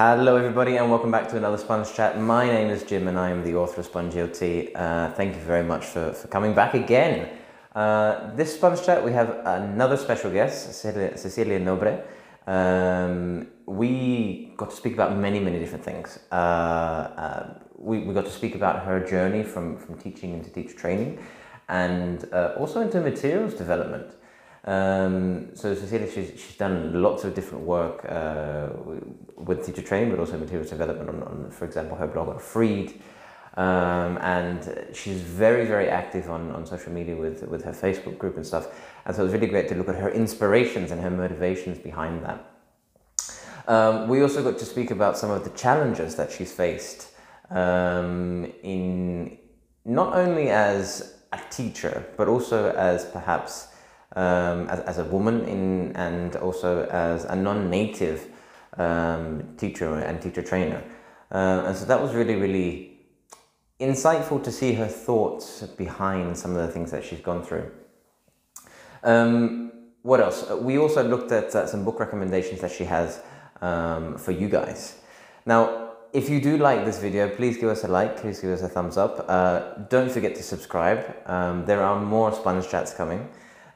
[0.00, 2.20] Hello, everybody, and welcome back to another Sponge Chat.
[2.20, 4.70] My name is Jim, and I am the author of Sponge ELT.
[4.72, 7.28] Uh, thank you very much for, for coming back again.
[7.74, 12.04] Uh, this Sponge Chat, we have another special guest, Cecilia, Cecilia Nobre.
[12.46, 16.20] Um, we got to speak about many, many different things.
[16.30, 20.76] Uh, uh, we, we got to speak about her journey from, from teaching into teacher
[20.76, 21.18] training
[21.68, 24.12] and uh, also into materials development.
[24.64, 28.68] Um, so Cecilia, she's, she's done lots of different work uh,
[29.36, 33.00] with teacher training, but also materials development on, on for example, her blog on Freed.
[33.56, 38.36] Um, and she's very, very active on, on social media with, with her Facebook group
[38.36, 38.68] and stuff.
[39.04, 42.22] And so it was really great to look at her inspirations and her motivations behind
[42.24, 42.44] that.
[43.66, 47.08] Um, we also got to speak about some of the challenges that she's faced
[47.50, 49.38] um, in
[49.84, 53.68] not only as a teacher, but also as perhaps
[54.16, 58.28] um, as, as a woman in, and also as a non-native
[58.76, 60.82] um, teacher and teacher trainer.
[61.30, 62.98] Uh, and so that was really, really
[63.80, 67.70] insightful to see her thoughts behind some of the things that she's gone through.
[69.02, 70.50] Um, what else?
[70.50, 73.20] We also looked at uh, some book recommendations that she has
[73.60, 74.98] um, for you guys.
[75.44, 78.62] Now, if you do like this video, please give us a like, please give us
[78.62, 79.26] a thumbs up.
[79.28, 81.14] Uh, don't forget to subscribe.
[81.26, 83.28] Um, there are more Sponge Chats coming.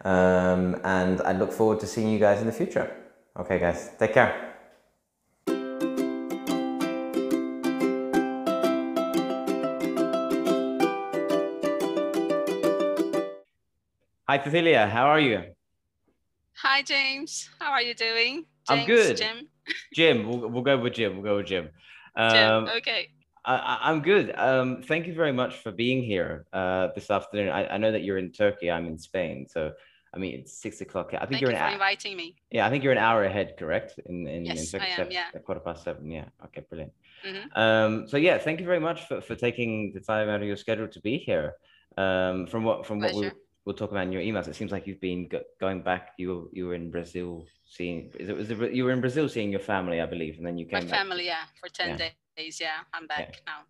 [0.04, 2.90] Um, and I look forward to seeing you guys in the future.
[3.38, 4.52] Okay, guys, take care.
[14.28, 14.86] Hi, Cecilia.
[14.86, 15.42] How are you?
[16.56, 17.50] Hi, James.
[17.58, 18.46] How are you doing?
[18.66, 19.16] James, I'm good.
[19.16, 19.48] Jim.
[19.94, 20.28] Jim.
[20.28, 21.14] We'll, we'll go with Jim.
[21.14, 21.68] We'll go with Jim.
[22.16, 22.76] Um, Jim.
[22.78, 23.08] Okay.
[23.44, 24.32] I, am good.
[24.36, 27.48] Um, thank you very much for being here uh, this afternoon.
[27.50, 28.70] I, I, know that you're in Turkey.
[28.70, 29.46] I'm in Spain.
[29.48, 29.72] So
[30.14, 31.08] I mean, it's six o'clock.
[31.14, 32.36] I think Thank you're you an for inviting me.
[32.50, 33.98] Yeah, I think you're an hour ahead, correct?
[34.06, 35.30] In in, yes, in I am, seven, yeah.
[35.44, 36.10] quarter past seven.
[36.10, 36.26] Yeah.
[36.46, 36.92] Okay, brilliant.
[37.26, 37.58] Mm-hmm.
[37.58, 40.56] Um, so yeah, thank you very much for, for taking the time out of your
[40.56, 41.54] schedule to be here.
[41.96, 43.14] Um, from what from Pleasure.
[43.14, 43.30] what we
[43.64, 46.12] we'll talk about in your emails, it seems like you've been go- going back.
[46.18, 48.12] You you were in Brazil seeing.
[48.18, 50.58] Is it was it, you were in Brazil seeing your family, I believe, and then
[50.58, 50.84] you came.
[50.84, 52.10] My family, yeah, for ten yeah.
[52.36, 52.60] days.
[52.60, 53.52] Yeah, I'm back yeah.
[53.52, 53.60] now.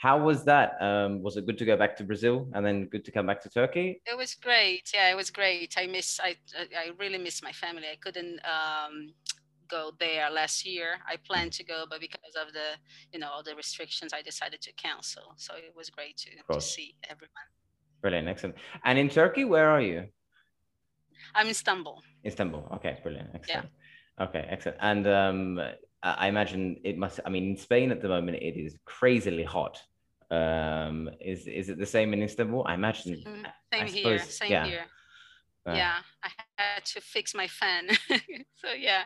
[0.00, 0.80] How was that?
[0.80, 3.42] Um, was it good to go back to Brazil and then good to come back
[3.42, 4.00] to Turkey?
[4.06, 4.90] It was great.
[4.94, 5.74] Yeah, it was great.
[5.76, 6.18] I miss.
[6.18, 6.36] I
[6.82, 7.84] I really miss my family.
[7.92, 9.12] I couldn't um,
[9.68, 10.88] go there last year.
[11.06, 12.68] I planned to go, but because of the
[13.12, 15.34] you know all the restrictions, I decided to cancel.
[15.36, 17.48] So it was great to, to see everyone.
[18.00, 18.56] Brilliant, excellent.
[18.86, 20.06] And in Turkey, where are you?
[21.34, 22.02] I'm in Istanbul.
[22.24, 22.66] Istanbul.
[22.76, 23.68] Okay, brilliant, excellent.
[23.68, 24.24] Yeah.
[24.24, 24.78] Okay, excellent.
[24.80, 25.60] And um,
[26.02, 27.20] I imagine it must.
[27.26, 29.78] I mean, in Spain at the moment, it is crazily hot.
[30.30, 32.64] Um, is is it the same in Istanbul?
[32.66, 33.16] I imagine.
[33.16, 34.18] Mm, same I here.
[34.18, 34.66] same yeah.
[34.66, 34.84] here.
[35.66, 37.88] Uh, yeah, I had to fix my fan.
[38.08, 39.02] so yeah.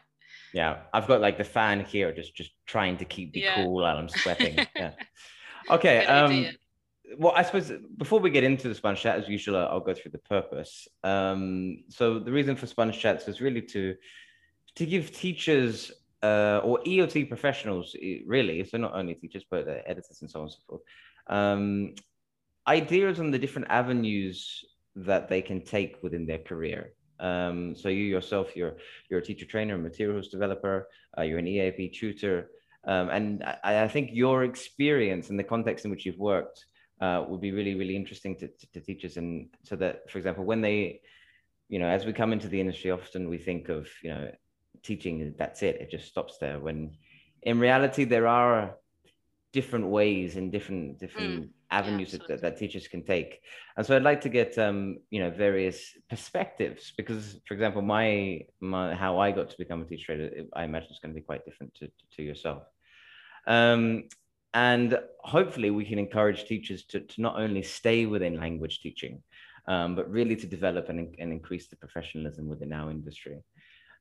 [0.53, 3.57] Yeah, I've got like the fan here, just just trying to keep me yeah.
[3.57, 4.67] cool while I'm sweating.
[4.77, 4.93] yeah.
[5.71, 6.07] Okay.
[6.07, 6.49] Um,
[7.19, 10.13] well, I suppose before we get into the sponge chat, as usual, I'll go through
[10.13, 10.89] the purpose.
[11.03, 13.95] Um, so the reason for sponge chats was really to
[14.77, 15.93] to give teachers
[16.23, 17.95] uh, or ELT professionals,
[18.27, 20.83] really, so not only teachers but uh, editors and so on and so forth,
[21.29, 21.95] um,
[22.67, 24.65] ideas on the different avenues
[24.97, 26.93] that they can take within their career.
[27.21, 28.77] Um, so you yourself, you're
[29.09, 32.51] you're a teacher trainer, materials developer, uh, you're an EAP tutor,
[32.87, 36.65] um, and I, I, think your experience and the context in which you've worked
[37.01, 40.45] uh, would be really really interesting to, to, to, teachers, and so that, for example,
[40.45, 41.01] when they,
[41.69, 44.31] you know, as we come into the industry, often we think of you know
[44.83, 46.59] teaching that's it, it just stops there.
[46.59, 46.97] When
[47.43, 48.77] in reality, there are
[49.55, 53.41] different ways and different different mm, avenues yeah, that, that teachers can take.
[53.77, 54.79] And so i'd like to get um
[55.15, 55.79] you know various
[56.11, 60.13] perspectives because for example my my how i got to become a teacher
[60.61, 62.63] i imagine it's going to be quite different to, to, to yourself.
[63.47, 64.05] Um
[64.53, 64.99] and
[65.37, 69.23] hopefully we can encourage teachers to, to not only stay within language teaching
[69.67, 73.39] um, but really to develop and, and increase the professionalism within our industry.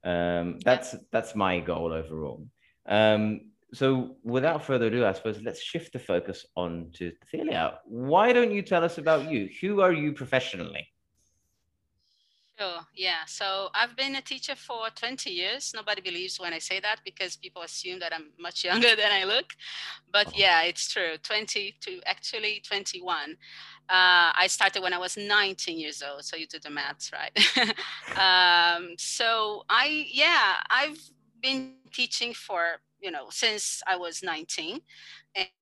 [0.04, 2.46] Um, that's that's my goal overall.
[2.86, 7.80] Um, so without further ado, I suppose let's shift the focus on to Celia.
[7.86, 9.50] Why don't you tell us about you?
[9.62, 10.88] Who are you professionally?
[12.60, 12.82] Sure.
[12.96, 13.26] Yeah.
[13.26, 15.74] So I've been a teacher for 20 years.
[15.76, 19.24] Nobody believes when I say that because people assume that I'm much younger than I
[19.24, 19.54] look.
[20.12, 20.34] But oh.
[20.36, 21.18] yeah, it's true.
[21.24, 23.32] 20 to actually 21.
[23.32, 23.36] Uh,
[23.90, 26.24] I started when I was 19 years old.
[26.24, 27.36] So you do the maths, right?
[28.78, 31.00] um, so I, yeah, I've
[31.44, 34.80] been teaching for you know, since I was 19.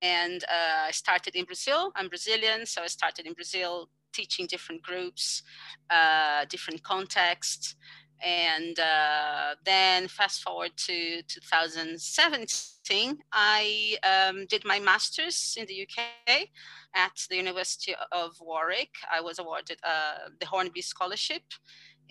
[0.01, 1.91] And uh, I started in Brazil.
[1.95, 5.41] I'm Brazilian, so I started in Brazil teaching different groups,
[5.89, 7.75] uh, different contexts.
[8.23, 16.47] and uh, then fast forward to 2017, I um, did my master's in the UK
[16.93, 18.93] at the University of Warwick.
[19.11, 21.45] I was awarded uh, the Hornby Scholarship,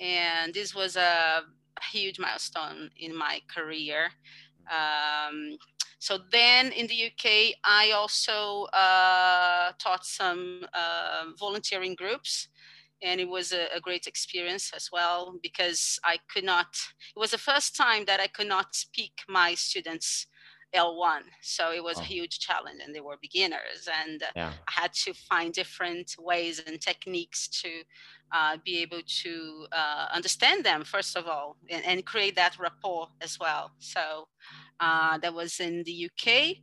[0.00, 1.44] and this was a
[1.92, 4.10] huge milestone in my career.
[4.70, 5.56] Um,
[5.98, 12.48] so then in the UK, I also uh, taught some uh, volunteering groups
[13.02, 16.68] and it was a, a, great experience as well because I could not,
[17.16, 20.26] it was the first time that I could not speak my students
[20.74, 21.22] L1.
[21.42, 22.02] So it was oh.
[22.02, 24.52] a huge challenge and they were beginners and yeah.
[24.68, 27.68] I had to find different ways and techniques to
[28.32, 33.08] uh, be able to uh, understand them first of all and, and, create that rapport
[33.20, 33.72] as well.
[33.80, 34.28] So
[34.78, 36.56] uh, that was in the UK.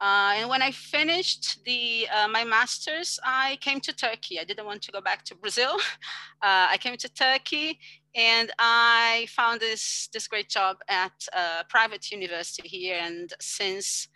[0.00, 4.40] Uh, and when I finished the uh, my master's, I came to Turkey.
[4.40, 5.78] I didn't want to go back to Brazil.
[6.44, 7.78] Uh, I came to Turkey,
[8.14, 12.98] and I found this this great job at a private university here.
[13.00, 14.08] And since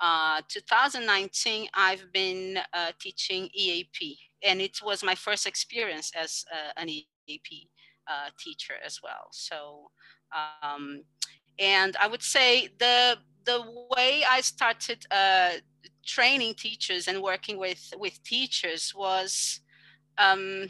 [0.00, 6.72] uh, 2019, I've been uh, teaching EAP, and it was my first experience as uh,
[6.76, 7.68] an EAP
[8.38, 9.28] teacher as well.
[9.32, 9.90] So,
[10.62, 11.02] um,
[11.58, 13.64] and I would say the the
[13.96, 15.52] way I started uh,
[16.04, 19.60] training teachers and working with with teachers was,
[20.18, 20.68] um,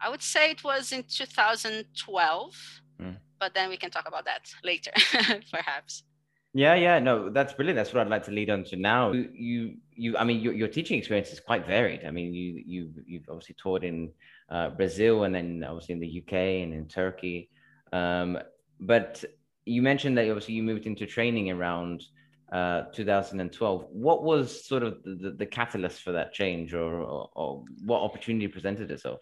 [0.00, 3.16] I would say it was in 2012, mm.
[3.40, 4.92] but then we can talk about that later,
[5.52, 6.04] perhaps.
[6.52, 7.76] Yeah, yeah, no, that's brilliant.
[7.76, 9.12] That's what I'd like to lead on to now.
[9.12, 12.04] You, you, I mean, your, your teaching experience is quite varied.
[12.06, 14.10] I mean, you, you, you've obviously taught in
[14.50, 17.50] uh, Brazil and then obviously in the UK and in Turkey.
[17.92, 18.38] Um,
[18.80, 19.22] but
[19.66, 22.04] you mentioned that obviously you moved into training around
[22.52, 23.86] uh, 2012.
[23.90, 28.00] What was sort of the, the, the catalyst for that change, or, or, or, what
[28.02, 29.20] opportunity presented itself?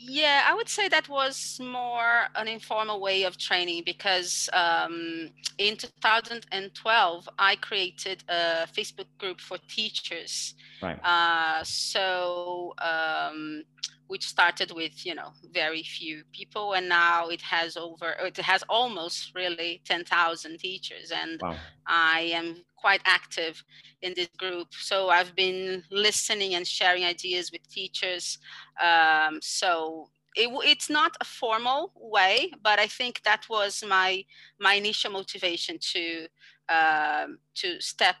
[0.00, 5.76] Yeah, I would say that was more an informal way of training because um, in
[5.76, 10.54] 2012 I created a Facebook group for teachers.
[10.82, 10.98] Right.
[11.02, 13.64] Uh, so um,
[14.08, 18.64] which started with you know very few people and now it has over it has
[18.68, 21.54] almost really 10,000 teachers and wow.
[21.86, 23.62] I am quite active
[24.02, 28.38] in this group so I've been listening and sharing ideas with teachers
[28.82, 34.24] um, so it, it's not a formal way but I think that was my
[34.58, 36.26] my initial motivation to
[36.68, 38.16] um, to step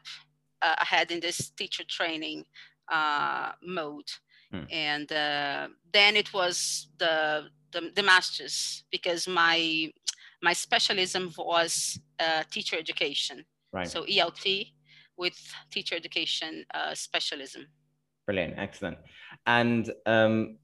[0.62, 2.44] uh, ahead in this teacher training
[2.90, 4.10] uh, mode
[4.52, 4.64] Hmm.
[4.70, 9.90] And uh, then it was the, the, the masters because my
[10.40, 13.44] my specialism was uh, teacher education.
[13.72, 13.88] Right.
[13.88, 14.72] So ELT
[15.16, 15.36] with
[15.70, 17.66] teacher education uh, specialism.
[18.26, 18.98] Brilliant, excellent.
[19.46, 20.58] And um,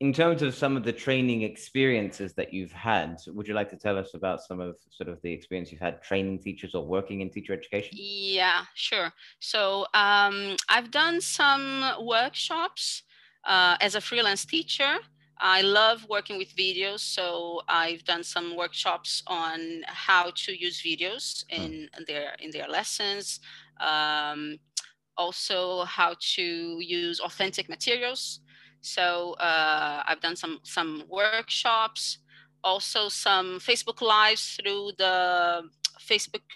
[0.00, 3.76] in terms of some of the training experiences that you've had, would you like to
[3.76, 7.20] tell us about some of sort of the experience you've had training teachers or working
[7.20, 7.90] in teacher education?
[7.92, 9.12] Yeah, sure.
[9.40, 13.02] So um, I've done some workshops
[13.44, 14.98] uh, as a freelance teacher.
[15.40, 21.44] I love working with videos, so I've done some workshops on how to use videos
[21.50, 21.62] hmm.
[21.62, 23.40] in, in their in their lessons.
[23.80, 24.58] Um,
[25.16, 28.40] also, how to use authentic materials
[28.94, 32.18] so uh, I've done some some workshops,
[32.62, 35.16] also some Facebook lives through the
[36.10, 36.46] Facebook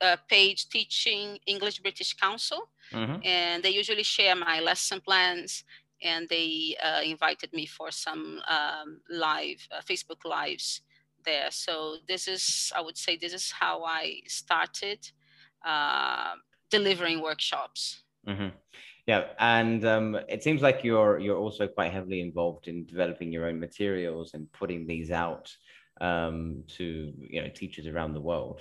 [0.00, 2.60] uh, page teaching English British Council,
[2.92, 3.20] mm-hmm.
[3.24, 5.64] and they usually share my lesson plans.
[6.04, 10.82] And they uh, invited me for some um, live uh, Facebook lives
[11.24, 11.50] there.
[11.50, 14.98] So this is, I would say, this is how I started
[15.64, 16.34] uh,
[16.70, 18.02] delivering workshops.
[18.26, 18.50] Mm-hmm.
[19.06, 23.46] Yeah, and um, it seems like you're you're also quite heavily involved in developing your
[23.46, 25.50] own materials and putting these out
[26.00, 28.60] um, to you know teachers around the world.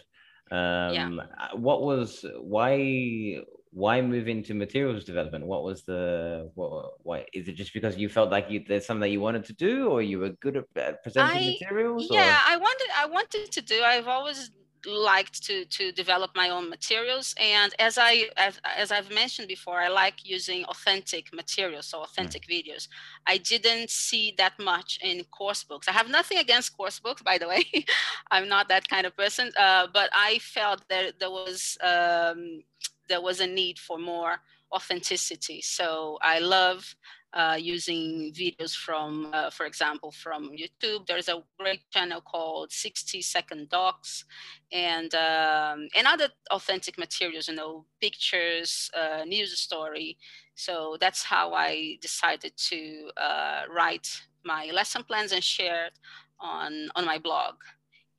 [0.52, 1.10] Um, yeah.
[1.40, 5.46] Uh, what was why why move into materials development?
[5.46, 6.94] What was the what?
[7.04, 9.54] Why is it just because you felt like you there's something that you wanted to
[9.54, 12.08] do, or you were good at presenting I, materials?
[12.10, 12.54] Yeah, or?
[12.54, 13.82] I wanted I wanted to do.
[13.84, 14.52] I've always
[14.86, 17.36] liked to to develop my own materials.
[17.40, 22.44] And as i as, as i've mentioned before i like using authentic materials so authentic
[22.48, 22.52] mm.
[22.56, 22.88] videos.
[23.28, 25.88] I didn't see that much in course books.
[25.88, 27.64] I have nothing against course books by the way.
[28.32, 32.64] I'm not that kind of person uh, but i felt that there was um,
[33.10, 34.38] there was a need for more
[34.72, 35.62] authenticity.
[35.62, 36.96] So i love
[37.34, 41.06] uh, using videos from, uh, for example, from YouTube.
[41.08, 44.26] There's a great channel called 60 Second Docs
[44.72, 50.18] and, um, and other authentic materials, you know, pictures, uh, news story.
[50.56, 54.08] So that's how I decided to uh, write
[54.44, 55.94] my lesson plans and share it
[56.40, 57.56] on, on my blog.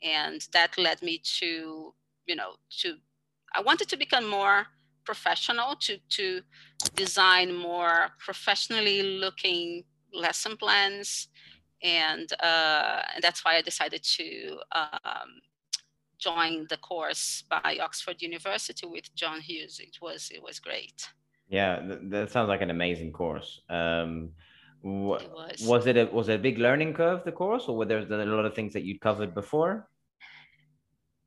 [0.03, 1.95] And that led me to,
[2.27, 2.97] you know, to,
[3.55, 4.67] I wanted to become more
[5.05, 6.43] professional to to
[6.95, 11.29] design more professionally looking lesson plans
[11.83, 15.31] and, uh, and that's why I decided to um,
[16.19, 19.81] join the course by Oxford University with John Hughes.
[19.81, 21.09] It was it was great.
[21.49, 21.81] Yeah,
[22.11, 23.61] that sounds like an amazing course.
[23.69, 24.31] Um,
[24.85, 25.63] it was.
[25.65, 28.27] was it a was it a big learning curve the course, or were there a
[28.27, 29.89] lot of things that you'd covered before?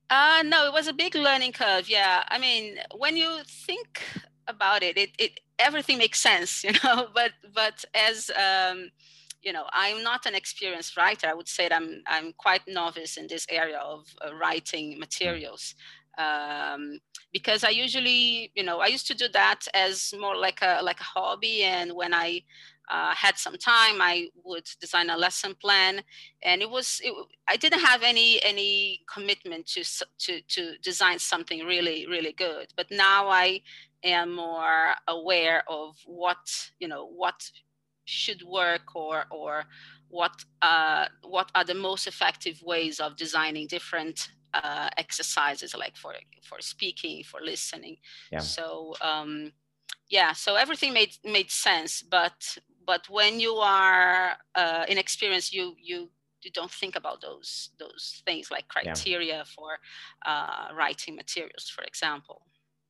[0.10, 1.90] Uh, no, it was a big learning curve.
[1.90, 4.02] Yeah, I mean, when you think
[4.48, 7.08] about it, it, it everything makes sense, you know.
[7.14, 8.92] But but as um,
[9.42, 11.28] you know, I'm not an experienced writer.
[11.28, 15.76] I would say that I'm I'm quite novice in this area of uh, writing materials.
[16.18, 17.00] Um,
[17.34, 21.00] because I usually, you know, I used to do that as more like a like
[21.02, 22.44] a hobby, and when I
[22.90, 26.02] uh, had some time, I would design a lesson plan,
[26.44, 27.14] and it was it,
[27.48, 29.84] I didn't have any any commitment to
[30.20, 32.68] to to design something really really good.
[32.76, 33.62] But now I
[34.04, 37.52] am more aware of what you know what
[38.06, 39.66] should work or or
[40.10, 46.14] what uh, what are the most effective ways of designing different uh, exercises like for
[46.42, 47.98] for speaking for listening
[48.32, 48.40] yeah.
[48.40, 49.52] so um,
[50.10, 56.10] yeah so everything made made sense but but when you are uh, inexperienced, you you
[56.42, 59.44] you don't think about those those things like criteria yeah.
[59.44, 59.78] for
[60.26, 62.42] uh, writing materials, for example.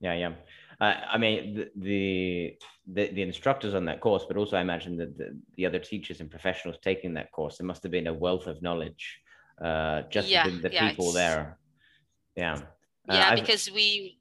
[0.01, 0.33] Yeah, yeah.
[0.81, 2.57] Uh, I mean, the, the,
[2.93, 6.19] the the instructors on that course, but also I imagine that the, the other teachers
[6.19, 9.21] and professionals taking that course, there must have been a wealth of knowledge
[9.63, 11.57] uh, just yeah, the, yeah, people there.
[12.35, 12.61] Yeah.
[13.07, 14.17] Yeah, uh, because we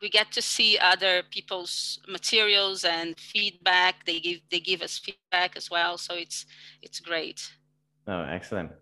[0.00, 4.04] we get to see other people's materials and feedback.
[4.06, 5.98] They give they give us feedback as well.
[5.98, 6.46] So it's
[6.82, 7.52] it's great.
[8.06, 8.72] Oh excellent.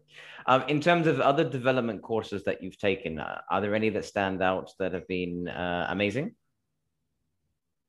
[0.49, 4.05] Um, in terms of other development courses that you've taken uh, are there any that
[4.05, 6.35] stand out that have been uh, amazing?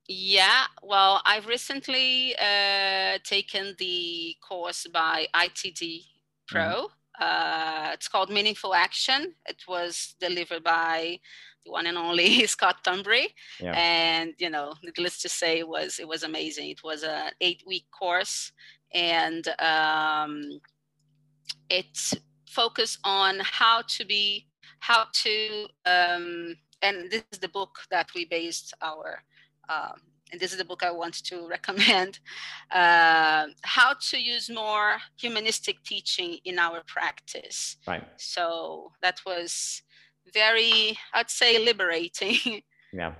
[0.09, 6.05] Yeah well i've recently uh, taken the course by itd
[6.47, 6.61] pro.
[6.61, 6.87] Mm.
[7.19, 9.33] Uh, it's called Meaningful Action.
[9.47, 11.19] It was delivered by
[11.67, 13.27] the one and only Scott Thornbury.
[13.59, 13.73] Yeah.
[13.75, 16.69] And, you know, needless to say, it was, it was amazing.
[16.69, 18.51] It was an eight week course
[18.93, 20.59] and um,
[21.69, 22.13] it
[22.47, 24.47] focused on how to be,
[24.79, 29.23] how to, um, and this is the book that we based our
[29.69, 29.99] um,
[30.31, 32.19] and this is the book I want to recommend,
[32.71, 37.77] uh, how to use more humanistic teaching in our practice.
[37.87, 38.03] Right.
[38.17, 39.83] So that was
[40.33, 42.61] very, I'd say, liberating.
[42.93, 43.13] yeah,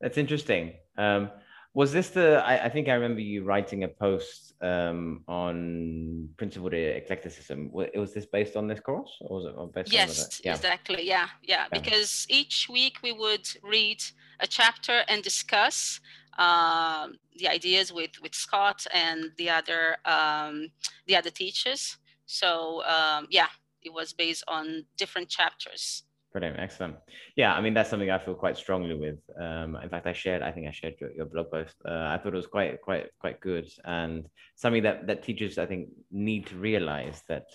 [0.00, 0.74] that's interesting.
[0.96, 1.30] Um,
[1.76, 2.42] was this the?
[2.42, 7.70] I, I, think I remember you writing a post um, on principled eclecticism.
[7.70, 10.24] Was this based on this course, or was it based yes, on?
[10.24, 10.54] Yes, yeah.
[10.54, 11.06] exactly.
[11.06, 11.78] Yeah, yeah, yeah.
[11.78, 14.02] Because each week we would read
[14.40, 16.00] a chapter and discuss
[16.38, 20.68] um, the ideas with with Scott and the other um,
[21.06, 21.98] the other teachers.
[22.24, 23.48] So um, yeah,
[23.86, 26.02] it was based on different chapters.
[26.32, 26.96] Brilliant, excellent.
[27.36, 29.20] Yeah, I mean that's something I feel quite strongly with.
[29.40, 31.76] Um, in fact, I shared, I think I shared your, your blog post.
[31.88, 35.64] Uh, I thought it was quite, quite, quite good, and something that that teachers I
[35.64, 37.46] think need to realize that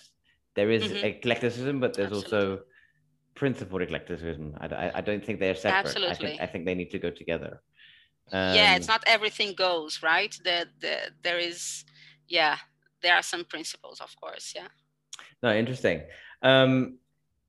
[0.56, 1.06] there is mm-hmm.
[1.06, 2.40] eclecticism, but there's Absolutely.
[2.40, 2.60] also
[3.36, 4.56] principled eclecticism.
[4.60, 5.86] I, I, I, don't think they're separate.
[5.86, 6.16] Absolutely.
[6.16, 7.62] I think, I think they need to go together.
[8.32, 10.36] Um, yeah, it's not everything goes right.
[10.44, 11.86] That the, there is,
[12.28, 12.58] yeah,
[13.02, 14.54] there are some principles, of course.
[14.56, 14.68] Yeah.
[15.44, 16.02] No, interesting.
[16.42, 16.98] Um,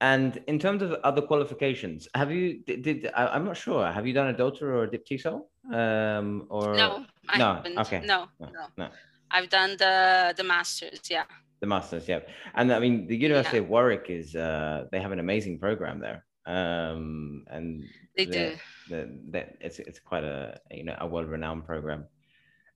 [0.01, 3.91] and in terms of other qualifications, have you did, did I, am not sure.
[3.91, 5.43] Have you done a DELTA or a DipTESOL?
[5.73, 7.79] Um, or no, I no, haven't.
[7.79, 8.89] Okay, no, no, no, no.
[9.31, 11.01] I've done the the masters.
[11.09, 11.25] Yeah.
[11.61, 12.19] The masters, yeah.
[12.57, 13.63] And I mean, the University yeah.
[13.63, 16.25] of Warwick is uh, they have an amazing program there.
[16.47, 17.85] Um, and
[18.17, 18.57] they do.
[18.91, 22.07] That it's it's quite a you know a world renowned program.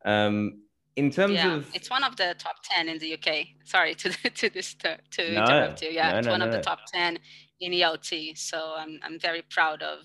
[0.05, 0.63] Um,
[0.97, 4.11] in terms yeah, of it's one of the top 10 in the uk sorry to
[4.31, 6.81] to this to, to no, interrupt you yeah no, it's no, one of the top
[6.93, 7.19] 10
[7.61, 9.99] in ELT so i'm, I'm very proud of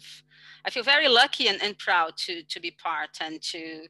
[0.65, 3.88] i feel very lucky and, and proud to to be part and to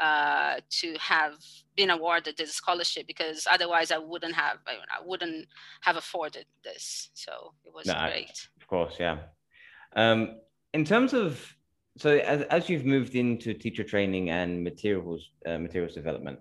[0.00, 1.34] uh, to have
[1.76, 5.46] been awarded this scholarship because otherwise I wouldn't have I, wouldn't
[5.80, 7.10] have afforded this.
[7.14, 8.48] So it was great.
[8.60, 9.18] Of course, yeah.
[9.96, 10.36] Um,
[10.72, 11.54] in terms of
[11.98, 16.38] so as, as you've moved into teacher training and materials uh, materials development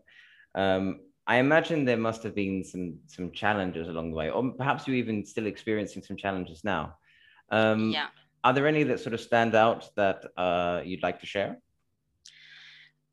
[0.56, 0.86] Um,
[1.28, 5.02] I imagine there must have been some some challenges along the way, or perhaps you're
[5.04, 6.84] even still experiencing some challenges now.
[7.52, 8.08] Um, yeah.
[8.44, 11.52] Are there any that sort of stand out that uh, you'd like to share?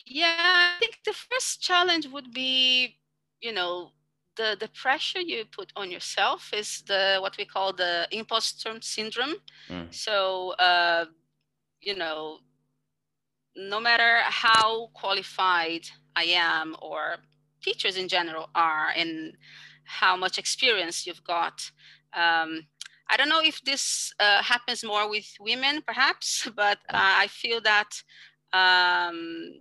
[0.06, 2.98] Yeah, I think the first challenge would be,
[3.40, 3.92] you know,
[4.36, 9.36] the the pressure you put on yourself is the what we call the imposter syndrome.
[9.68, 9.88] Mm.
[9.92, 11.06] So, uh,
[11.84, 12.38] you know,
[13.56, 15.82] no matter how qualified
[16.16, 17.16] I am or
[17.62, 19.36] teachers in general are and
[19.84, 21.70] how much experience you've got.
[22.12, 22.66] Um,
[23.10, 27.60] I don't know if this uh, happens more with women, perhaps, but uh, I feel
[27.60, 27.90] that
[28.52, 29.52] um,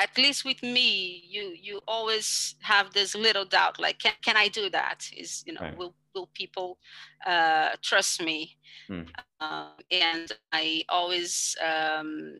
[0.00, 4.48] at least with me, you you always have this little doubt, like, can, can I
[4.48, 5.06] do that?
[5.16, 5.76] Is you know, right.
[5.76, 6.78] will will people
[7.26, 8.56] uh, trust me?
[8.88, 9.02] Hmm.
[9.40, 12.36] Uh, and I always um,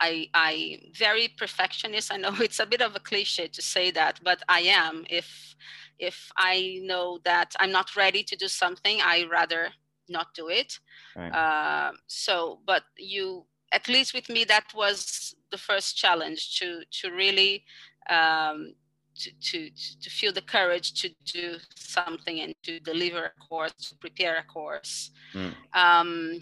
[0.00, 2.12] I, I very perfectionist.
[2.12, 5.04] I know it's a bit of a cliche to say that, but I am.
[5.10, 5.56] If
[5.98, 9.68] if I know that I'm not ready to do something, I rather
[10.08, 10.78] not do it.
[11.16, 11.32] Right.
[11.32, 17.10] Uh, so, but you, at least with me, that was the first challenge to to
[17.10, 17.64] really
[18.08, 18.74] um,
[19.18, 19.70] to, to
[20.02, 24.44] to feel the courage to do something and to deliver a course, to prepare a
[24.44, 25.10] course.
[25.34, 25.54] Mm.
[25.74, 26.40] Um,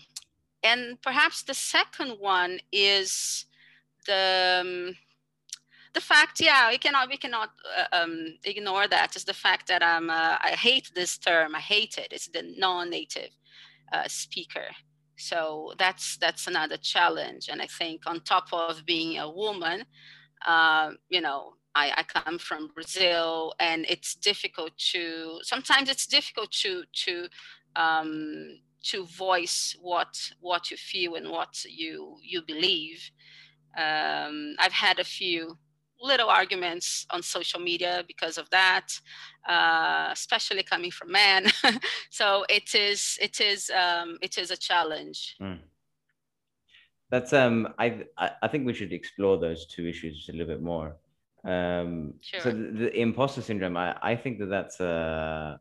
[0.63, 3.47] and perhaps the second one is
[4.07, 4.97] the um,
[5.95, 9.17] the fact yeah we cannot we cannot uh, um, ignore that.
[9.17, 11.55] Is the fact that i'm uh, i hate this term.
[11.55, 12.09] I hate it.
[12.11, 13.31] It's the non-native
[13.93, 14.69] uh, speaker.
[15.19, 17.49] So that's that's another challenge.
[17.51, 19.85] And i think on top of being a woman
[20.45, 26.51] uh, you know I, I, come from brazil and it's difficult to sometimes it's difficult
[26.63, 27.29] to to
[27.77, 33.11] um, to voice what what you feel and what you you believe.
[33.77, 35.59] Um, I've had a few
[36.01, 38.89] little arguments on social media because of that,
[39.49, 41.47] uh, especially coming from men.
[42.11, 45.37] so it is it is um, it is a challenge.
[45.41, 45.59] Mm.
[47.11, 48.05] That's um I
[48.43, 50.97] I think we should explore those two issues a little bit more.
[51.47, 52.41] Um, sure.
[52.41, 55.59] So the, the imposter syndrome, I, I think that that's uh,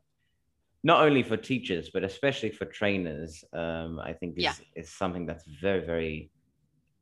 [0.86, 4.54] not only for teachers but especially for trainers um, i think is, yeah.
[4.80, 6.30] is something that's very very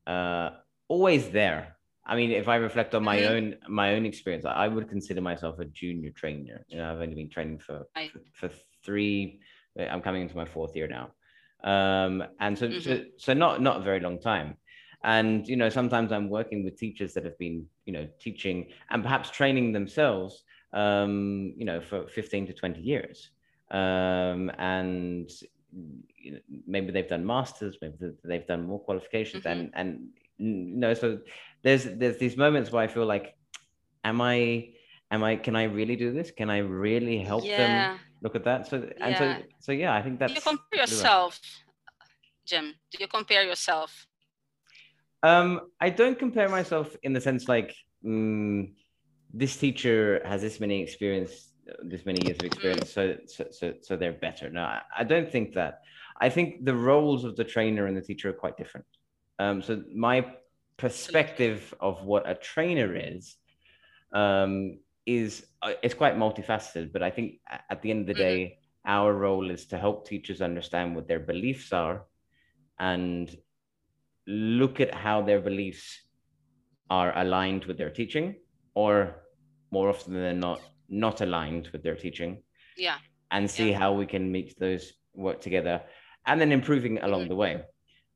[0.07, 0.49] uh,
[0.87, 3.33] always there i mean if i reflect on my mm-hmm.
[3.33, 3.45] own
[3.81, 7.29] my own experience i would consider myself a junior trainer you know i've only been
[7.29, 8.11] training for I...
[8.33, 8.49] for,
[8.83, 9.39] three
[9.91, 11.07] i'm coming into my fourth year now
[11.63, 12.79] um, and so, mm-hmm.
[12.79, 14.57] so so not not a very long time
[15.05, 19.01] and you know sometimes i'm working with teachers that have been you know teaching and
[19.01, 23.29] perhaps training themselves um, you know for 15 to 20 years
[23.71, 25.31] um, and
[26.17, 29.59] you know, maybe they've done masters, maybe they've done more qualifications, mm-hmm.
[29.59, 31.19] and and you know, so
[31.63, 33.35] there's there's these moments where I feel like,
[34.03, 34.69] am I,
[35.11, 36.31] am I, can I really do this?
[36.31, 37.57] Can I really help yeah.
[37.57, 38.67] them look at that?
[38.67, 39.17] So and yeah.
[39.17, 40.33] so so yeah, I think that's.
[40.33, 41.39] Do you compare yourself,
[42.45, 42.73] Jim?
[42.91, 44.07] Do you compare yourself?
[45.27, 45.49] Um,
[45.81, 47.75] I don't compare myself in the sense like.
[48.05, 48.73] Mm,
[49.33, 51.33] this teacher has this many experience
[51.83, 54.49] this many years of experience, so so so, so they're better.
[54.49, 55.81] No, I, I don't think that.
[56.21, 58.85] I think the roles of the trainer and the teacher are quite different.
[59.39, 60.17] Um, so my
[60.77, 63.35] perspective of what a trainer is
[64.13, 66.93] um, is uh, it's quite multifaceted.
[66.93, 68.91] But I think at the end of the day, mm-hmm.
[68.91, 72.05] our role is to help teachers understand what their beliefs are,
[72.79, 73.35] and
[74.27, 76.01] look at how their beliefs
[76.89, 78.35] are aligned with their teaching,
[78.73, 79.23] or
[79.71, 82.43] more often than not, not aligned with their teaching.
[82.77, 82.97] Yeah.
[83.31, 83.79] And see yeah.
[83.79, 85.81] how we can meet those work together
[86.25, 87.29] and then improving along mm-hmm.
[87.29, 87.63] the way.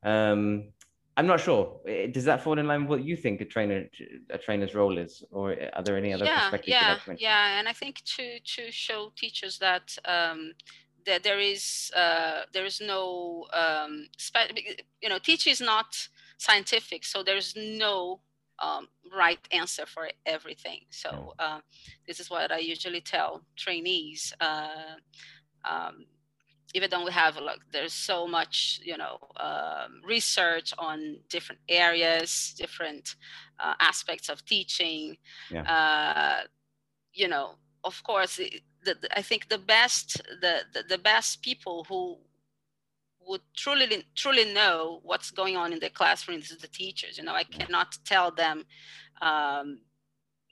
[0.03, 0.71] Um,
[1.17, 1.81] I'm not sure.
[2.11, 3.89] Does that fall in line with what you think a trainer,
[4.29, 6.69] a trainer's role is, or are there any other yeah, perspectives?
[6.69, 10.53] Yeah, yeah, and I think to to show teachers that um,
[11.05, 14.07] that there is uh, there is no um,
[15.01, 18.21] you know teaching is not scientific, so there's no
[18.59, 20.81] um, right answer for everything.
[20.89, 21.59] So uh,
[22.07, 24.33] this is what I usually tell trainees.
[24.39, 24.95] Uh,
[25.65, 26.05] um,
[26.75, 32.53] even though we have like there's so much you know um, research on different areas
[32.57, 33.15] different
[33.59, 35.17] uh, aspects of teaching
[35.49, 35.63] yeah.
[35.63, 36.47] uh,
[37.13, 41.85] you know of course the, the, i think the best the, the, the best people
[41.87, 42.17] who
[43.27, 47.33] would truly truly know what's going on in the classrooms is the teachers you know
[47.33, 48.65] i cannot tell them
[49.21, 49.79] um,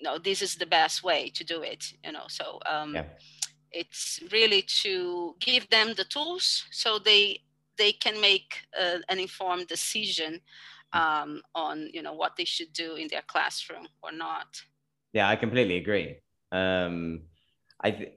[0.02, 3.06] no this is the best way to do it you know so um, yeah.
[3.72, 7.40] it's really to give them the tools so they
[7.78, 10.40] they can make a, an informed decision
[10.94, 14.62] um, on you know what they should do in their classroom or not
[15.14, 16.18] Yeah, I completely agree.
[16.52, 17.22] Um,
[17.84, 18.12] I,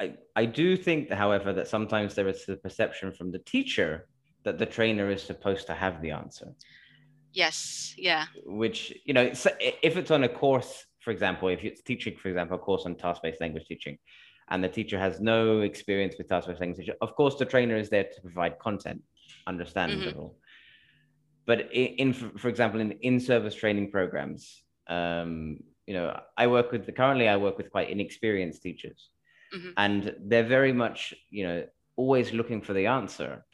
[0.00, 4.06] I, I do think, however, that sometimes there is the perception from the teacher
[4.44, 6.54] that the trainer is supposed to have the answer.
[7.32, 7.94] Yes.
[7.96, 8.26] Yeah.
[8.44, 9.30] Which you know,
[9.82, 12.94] if it's on a course, for example, if it's teaching, for example, a course on
[12.94, 13.98] task-based language teaching,
[14.50, 17.90] and the teacher has no experience with task-based language teaching, of course, the trainer is
[17.90, 19.02] there to provide content,
[19.46, 20.28] understandable.
[20.28, 21.44] Mm-hmm.
[21.46, 26.86] But in, in, for example, in in-service training programs, um, you know, I work with
[26.86, 29.00] the, currently I work with quite inexperienced teachers,
[29.54, 29.70] mm-hmm.
[29.76, 31.58] and they're very much you know
[31.96, 33.44] always looking for the answer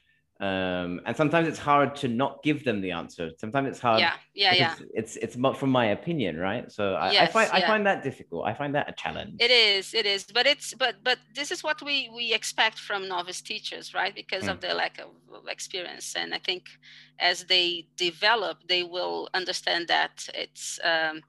[0.40, 3.30] um, and sometimes it's hard to not give them the answer.
[3.38, 4.00] Sometimes it's hard.
[4.00, 4.74] Yeah, yeah, yeah.
[4.92, 6.70] It's it's not from my opinion, right?
[6.72, 7.56] So I, yes, I find yeah.
[7.56, 8.44] I find that difficult.
[8.44, 9.36] I find that a challenge.
[9.38, 13.06] It is, it is, but it's but but this is what we we expect from
[13.08, 14.12] novice teachers, right?
[14.12, 14.50] Because mm.
[14.50, 16.64] of the lack of, of experience, and I think
[17.20, 21.20] as they develop, they will understand that it's um,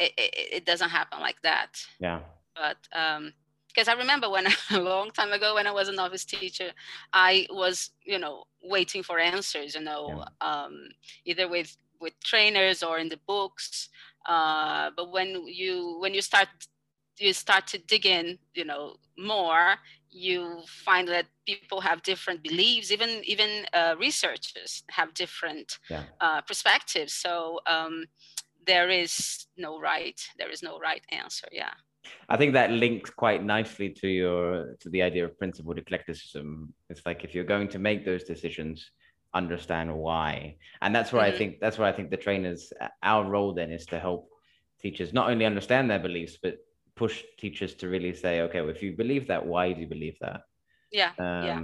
[0.00, 1.84] it, it, it doesn't happen like that.
[2.00, 2.20] Yeah.
[2.54, 3.32] But um,
[3.68, 6.70] because I remember when a long time ago when I was a novice teacher,
[7.12, 10.48] I was you know waiting for answers, you know, yeah.
[10.64, 10.88] um,
[11.24, 13.88] either with with trainers or in the books.
[14.26, 16.48] Uh, but when you when you start
[17.18, 19.76] you start to dig in, you know, more,
[20.10, 22.90] you find that people have different beliefs.
[22.90, 26.04] Even even uh, researchers have different yeah.
[26.20, 27.12] uh, perspectives.
[27.12, 28.06] So um,
[28.66, 30.20] there is no right.
[30.38, 31.48] There is no right answer.
[31.52, 31.72] Yeah.
[32.28, 36.72] I think that links quite nicely to your to the idea of principled eclecticism.
[36.88, 38.90] It's like if you're going to make those decisions,
[39.34, 41.34] understand why, and that's where mm-hmm.
[41.34, 44.28] I think that's where I think the trainers our role then is to help
[44.80, 46.58] teachers not only understand their beliefs but
[46.96, 50.16] push teachers to really say, okay, well, if you believe that, why do you believe
[50.20, 50.40] that?
[50.90, 51.12] Yeah.
[51.18, 51.60] Um, yeah.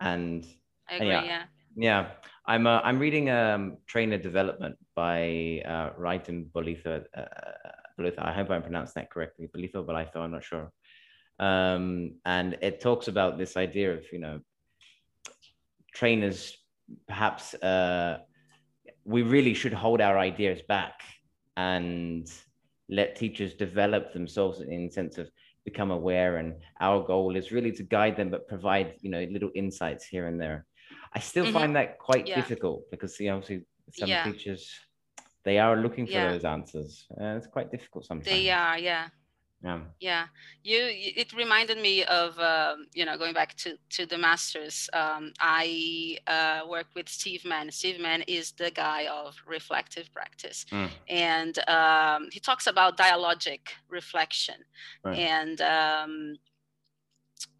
[0.00, 0.46] And
[0.90, 1.08] I agree.
[1.08, 1.24] Yeah.
[1.24, 1.42] yeah.
[1.76, 2.10] Yeah,
[2.48, 7.04] I'm uh, I'm reading um, Trainer Development by uh, Wright and Bolitho.
[7.14, 7.24] Uh.
[8.18, 9.48] I hope I pronounced that correctly.
[9.54, 10.70] Bolitho, Bolitho, I'm not sure.
[11.40, 14.40] Um, and it talks about this idea of, you know,
[15.94, 16.56] trainers
[17.06, 18.18] perhaps uh,
[19.04, 21.00] we really should hold our ideas back
[21.56, 22.30] and
[22.88, 25.28] let teachers develop themselves in the sense of
[25.64, 29.50] become aware and our goal is really to guide them but provide you know little
[29.54, 30.64] insights here and there
[31.14, 31.54] i still mm-hmm.
[31.54, 32.36] find that quite yeah.
[32.36, 34.24] difficult because know obviously some yeah.
[34.24, 34.70] teachers
[35.44, 36.32] they are looking for yeah.
[36.32, 39.08] those answers and it's quite difficult sometimes they are yeah
[39.62, 40.26] yeah yeah
[40.62, 45.32] you it reminded me of um, you know going back to to the masters um,
[45.40, 50.88] i uh, worked with steve mann steve mann is the guy of reflective practice mm.
[51.08, 54.56] and um, he talks about dialogic reflection
[55.04, 55.18] right.
[55.18, 56.36] and um,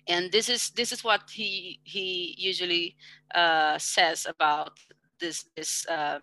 [0.09, 2.97] and this is this is what he he usually
[3.35, 4.79] uh, says about
[5.21, 6.21] this this uh,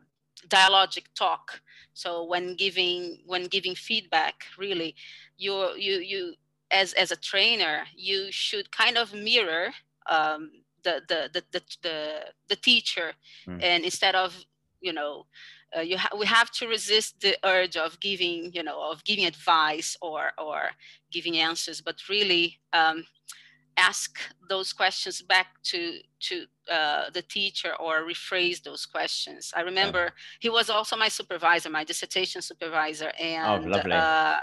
[0.48, 1.62] dialogic talk.
[1.93, 4.95] So when giving when giving feedback really
[5.38, 6.34] you you you
[6.71, 9.69] as as a trainer you should kind of mirror
[10.10, 10.52] um,
[10.84, 12.19] the, the, the the the
[12.50, 13.13] the teacher.
[13.48, 13.63] Mm.
[13.63, 14.45] and instead of
[14.82, 15.26] you know
[15.78, 19.26] uh, you ha- we have to resist the urge of giving you know of giving
[19.26, 20.71] advice or or
[21.12, 21.82] giving answers.
[21.82, 23.06] But really um,
[23.78, 29.53] ask those questions back to to uh, the teacher or rephrase those questions.
[29.55, 30.10] I remember yeah.
[30.39, 34.39] he was also my supervisor, my dissertation supervisor, oh, and oh, uh,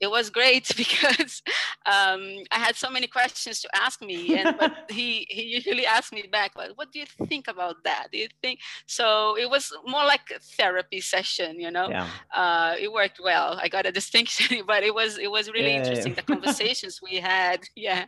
[0.00, 1.42] it was great because
[1.86, 6.12] um, I had so many questions to ask me, and but he he usually asked
[6.12, 8.08] me back, like, "What do you think about that?
[8.12, 11.88] Do you think?" So it was more like a therapy session, you know.
[11.88, 12.08] Yeah.
[12.34, 13.58] Uh, it worked well.
[13.62, 17.16] I got a distinction, but it was it was really yeah, interesting the conversations we
[17.16, 17.60] had.
[17.74, 18.06] Yeah,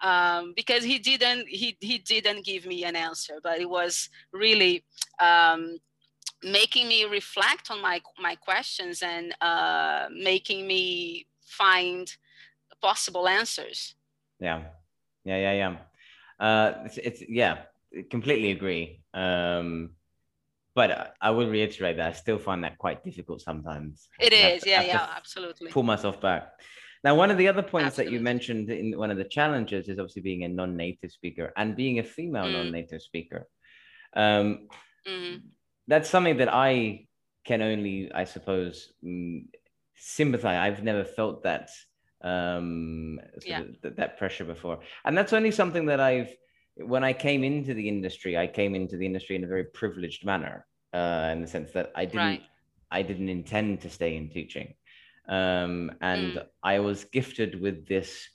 [0.00, 4.84] um, because he didn't he he didn't give me an answer, but it was really.
[5.20, 5.78] Um,
[6.44, 12.12] making me reflect on my my questions and uh, making me find
[12.80, 13.94] possible answers.
[14.40, 14.62] Yeah,
[15.24, 15.76] yeah, yeah, yeah.
[16.44, 17.62] Uh, it's, it's yeah,
[18.10, 19.02] completely agree.
[19.14, 19.90] Um,
[20.74, 24.08] but I will reiterate that I still find that quite difficult sometimes.
[24.18, 25.70] It is, to, yeah, yeah, absolutely.
[25.70, 26.54] Pull myself back.
[27.04, 28.12] Now, one of the other points absolutely.
[28.12, 31.74] that you mentioned in one of the challenges is obviously being a non-native speaker and
[31.74, 32.52] being a female mm.
[32.52, 33.48] non-native speaker.
[34.14, 34.68] Um,
[35.06, 35.40] mm
[35.88, 37.06] that's something that I
[37.44, 39.44] can only, I suppose, mm,
[39.96, 40.58] sympathize.
[40.58, 41.70] I've never felt that
[42.22, 43.62] um, yeah.
[43.82, 46.32] that, that pressure before, and that's only something that I've.
[46.76, 50.24] When I came into the industry, I came into the industry in a very privileged
[50.24, 52.42] manner, uh, in the sense that I didn't, right.
[52.90, 54.74] I didn't intend to stay in teaching,
[55.28, 56.46] um, and mm.
[56.62, 58.28] I was gifted with this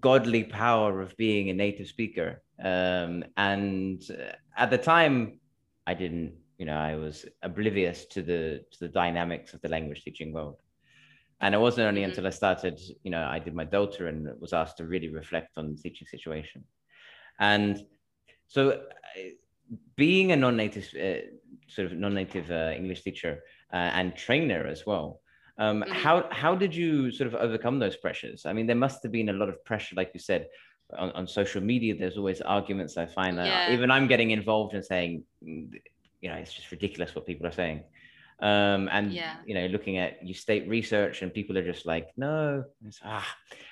[0.00, 2.42] godly power of being a native speaker.
[2.62, 4.02] Um, and
[4.56, 5.40] at the time,
[5.86, 10.02] I didn't you know i was oblivious to the to the dynamics of the language
[10.02, 10.56] teaching world
[11.40, 12.10] and it wasn't only mm-hmm.
[12.10, 15.58] until I started, you know, I did my DELTA and was asked to really reflect
[15.58, 16.64] on the teaching situation.
[17.38, 17.84] And
[18.46, 18.76] so, uh,
[19.96, 21.26] being a non-native, uh,
[21.68, 25.20] sort of non-native uh, English teacher uh, and trainer as well,
[25.58, 25.92] um, mm-hmm.
[25.92, 28.46] how how did you sort of overcome those pressures?
[28.46, 30.48] I mean, there must have been a lot of pressure, like you said,
[30.96, 31.94] on, on social media.
[31.96, 32.96] There's always arguments.
[32.96, 33.72] I find that yeah.
[33.72, 37.82] even I'm getting involved in saying, you know, it's just ridiculous what people are saying
[38.40, 39.36] um, and yeah.
[39.46, 42.64] you know looking at you state research and people are just like no
[43.02, 43.26] ah.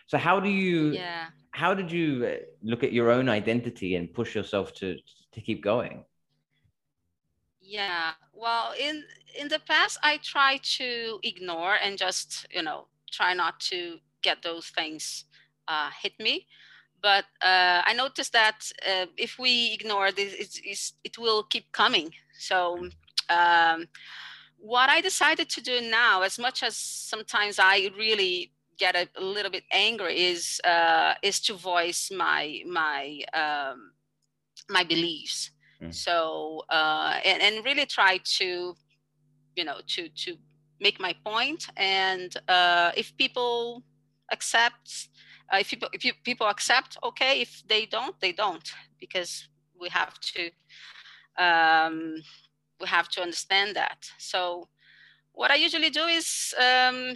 [0.07, 4.13] so how do you yeah how did you uh, look at your own identity and
[4.15, 4.97] push yourself to
[5.33, 6.05] to keep going
[7.65, 9.03] yeah well in
[9.39, 14.43] in the past i try to ignore and just you know try not to get
[14.43, 15.25] those things
[15.69, 16.47] uh, hit me.
[17.03, 21.73] But uh, i noticed that uh, if we ignore this it's, it's, it will keep
[21.73, 22.13] coming.
[22.39, 22.89] So
[23.31, 23.87] um,
[24.59, 29.23] what I decided to do now, as much as sometimes I really get a, a
[29.23, 33.93] little bit angry, is uh, is to voice my my um,
[34.71, 35.51] my beliefs.
[35.85, 35.95] Mm.
[35.95, 38.75] So uh, and and really try to,
[39.57, 40.37] you know, to to
[40.81, 41.67] make my point.
[41.77, 43.83] And uh, if people
[44.33, 45.09] accept,
[45.53, 47.41] uh, if people if you, people accept, okay.
[47.41, 49.49] If they don't, they don't, because
[49.81, 50.51] we have to.
[51.37, 52.23] Um,
[52.81, 54.11] we have to understand that.
[54.19, 54.69] So
[55.33, 57.15] what I usually do is um,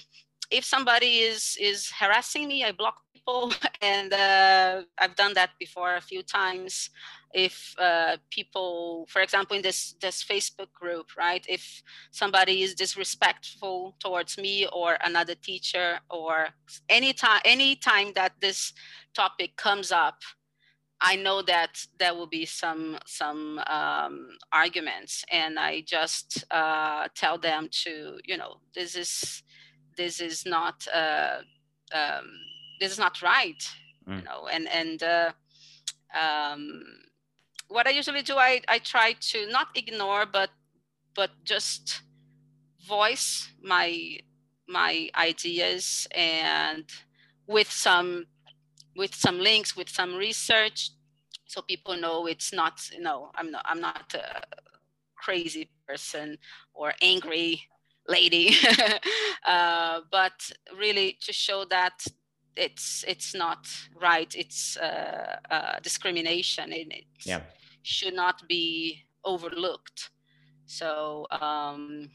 [0.50, 3.52] if somebody is is harassing me, I block people,
[3.82, 6.90] and uh, I've done that before a few times.
[7.34, 11.44] If uh, people, for example, in this this Facebook group, right?
[11.48, 16.48] If somebody is disrespectful towards me or another teacher, or
[16.88, 18.72] any time any time that this
[19.14, 20.22] topic comes up,
[21.00, 27.38] I know that there will be some some um, arguments, and I just uh, tell
[27.38, 29.42] them to, you know, this is
[29.96, 31.38] this is not uh,
[31.94, 32.26] um,
[32.80, 33.62] this is not right,
[34.08, 34.18] mm.
[34.18, 35.32] you know, and and uh,
[36.18, 36.82] um,
[37.68, 40.50] what I usually do, I I try to not ignore, but
[41.14, 42.02] but just
[42.86, 44.18] voice my
[44.68, 46.84] my ideas and
[47.46, 48.26] with some
[48.96, 50.90] with some links, with some research,
[51.46, 54.42] so people know it's not, you know, I'm not, I'm not a
[55.16, 56.36] crazy person
[56.74, 57.62] or angry
[58.06, 58.54] lady,
[59.46, 62.04] uh, but really to show that
[62.58, 63.68] it's it's not
[64.00, 64.34] right.
[64.36, 67.40] It's uh, uh, discrimination, and it yeah.
[67.82, 70.10] should not be overlooked.
[70.66, 72.10] So um,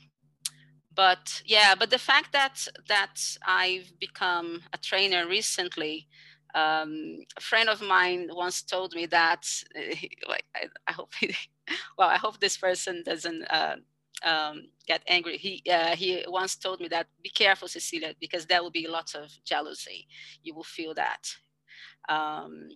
[0.95, 6.07] but yeah but the fact that that i've become a trainer recently
[6.55, 9.43] um, a friend of mine once told me that
[10.27, 11.35] like I, I hope he,
[11.97, 13.77] well i hope this person doesn't uh,
[14.23, 15.37] um, get angry.
[15.37, 19.15] He uh, he once told me that be careful cecilia because there will be lots
[19.15, 20.07] of jealousy.
[20.43, 21.35] You will feel that.
[22.09, 22.69] Um,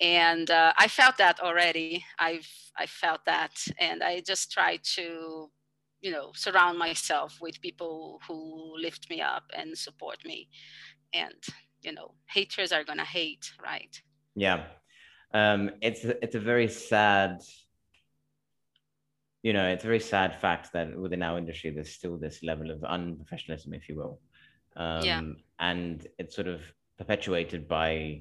[0.00, 2.04] and uh, i felt that already.
[2.18, 3.64] I've i felt that.
[3.78, 5.50] And i just try to
[6.00, 10.48] you know surround myself with people who lift me up and support me.
[11.12, 11.42] And
[11.82, 14.00] you know haters are gonna hate right?
[14.36, 14.66] Yeah.
[15.34, 17.42] Um it's it's a very sad
[19.48, 22.70] you know it's a very sad fact that within our industry there's still this level
[22.70, 24.14] of unprofessionalism if you will
[24.76, 25.22] um yeah.
[25.70, 26.60] and it's sort of
[26.98, 28.20] perpetuated by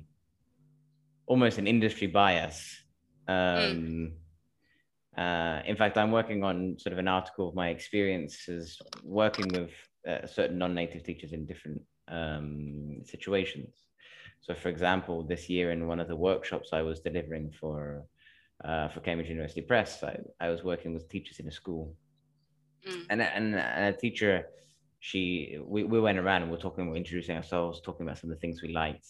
[1.25, 2.59] almost an industry bias
[3.27, 4.11] um mm.
[5.25, 9.71] Uh, in fact, I'm working on sort of an article of my experiences working with
[10.07, 13.73] uh, certain non-native teachers in different um, situations.
[14.41, 18.05] So, for example, this year in one of the workshops I was delivering for
[18.63, 21.93] uh, for Cambridge University Press, I, I was working with teachers in a school,
[22.87, 23.05] mm.
[23.09, 24.47] and, and and a teacher,
[24.99, 28.17] she we, we went around and we are talking, we we're introducing ourselves, talking about
[28.17, 29.07] some of the things we liked,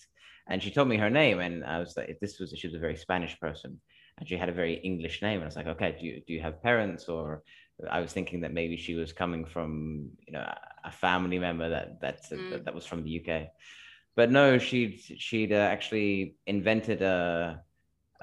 [0.47, 2.79] and she told me her name, and I was like, this was she was a
[2.79, 3.79] very Spanish person,
[4.17, 6.33] and she had a very English name, and I was like, okay, do you do
[6.33, 7.07] you have parents?
[7.07, 7.43] Or
[7.89, 10.45] I was thinking that maybe she was coming from you know
[10.83, 12.51] a family member that that mm.
[12.51, 13.47] that, that, was from the UK,
[14.15, 17.62] but no, she'd she'd uh, actually invented a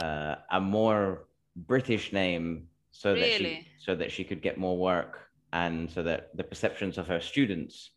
[0.03, 1.27] uh, a more
[1.57, 3.31] British name so really?
[3.31, 5.21] that she so that she could get more work
[5.53, 7.91] and so that the perceptions of her students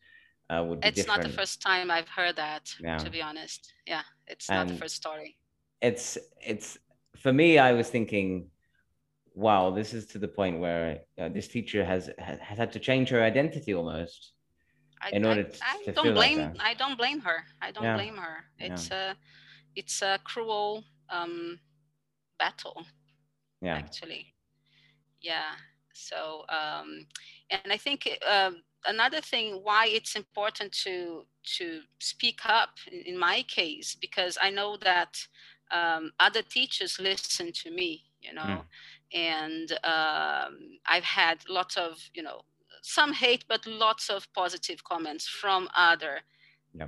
[0.49, 1.23] uh, would be it's different.
[1.23, 2.73] not the first time I've heard that.
[2.79, 2.97] Yeah.
[2.97, 5.37] To be honest, yeah, it's and not the first story.
[5.81, 6.77] It's it's
[7.17, 7.57] for me.
[7.57, 8.49] I was thinking
[9.37, 13.09] wow, this is to the point where uh, this teacher has, has had to change
[13.09, 14.31] her identity almost
[14.99, 17.43] I, in order I, to, I don't blame like I don't blame her.
[17.61, 17.95] I don't yeah.
[17.95, 18.37] blame her.
[18.57, 19.11] It's yeah.
[19.11, 19.15] a
[19.75, 21.59] it's a cruel um,
[22.39, 22.85] battle.
[23.61, 23.75] Yeah.
[23.75, 24.33] Actually.
[25.21, 25.53] Yeah.
[25.93, 27.07] So um,
[27.49, 28.51] and I think uh,
[28.85, 31.25] another thing why it's important to
[31.57, 35.17] to speak up in, in my case because I know that
[35.71, 38.63] um, other teachers listen to me, you know, mm.
[39.13, 42.41] and um, I've had lots of you know
[42.81, 46.21] some hate, but lots of positive comments from other
[46.73, 46.87] yeah.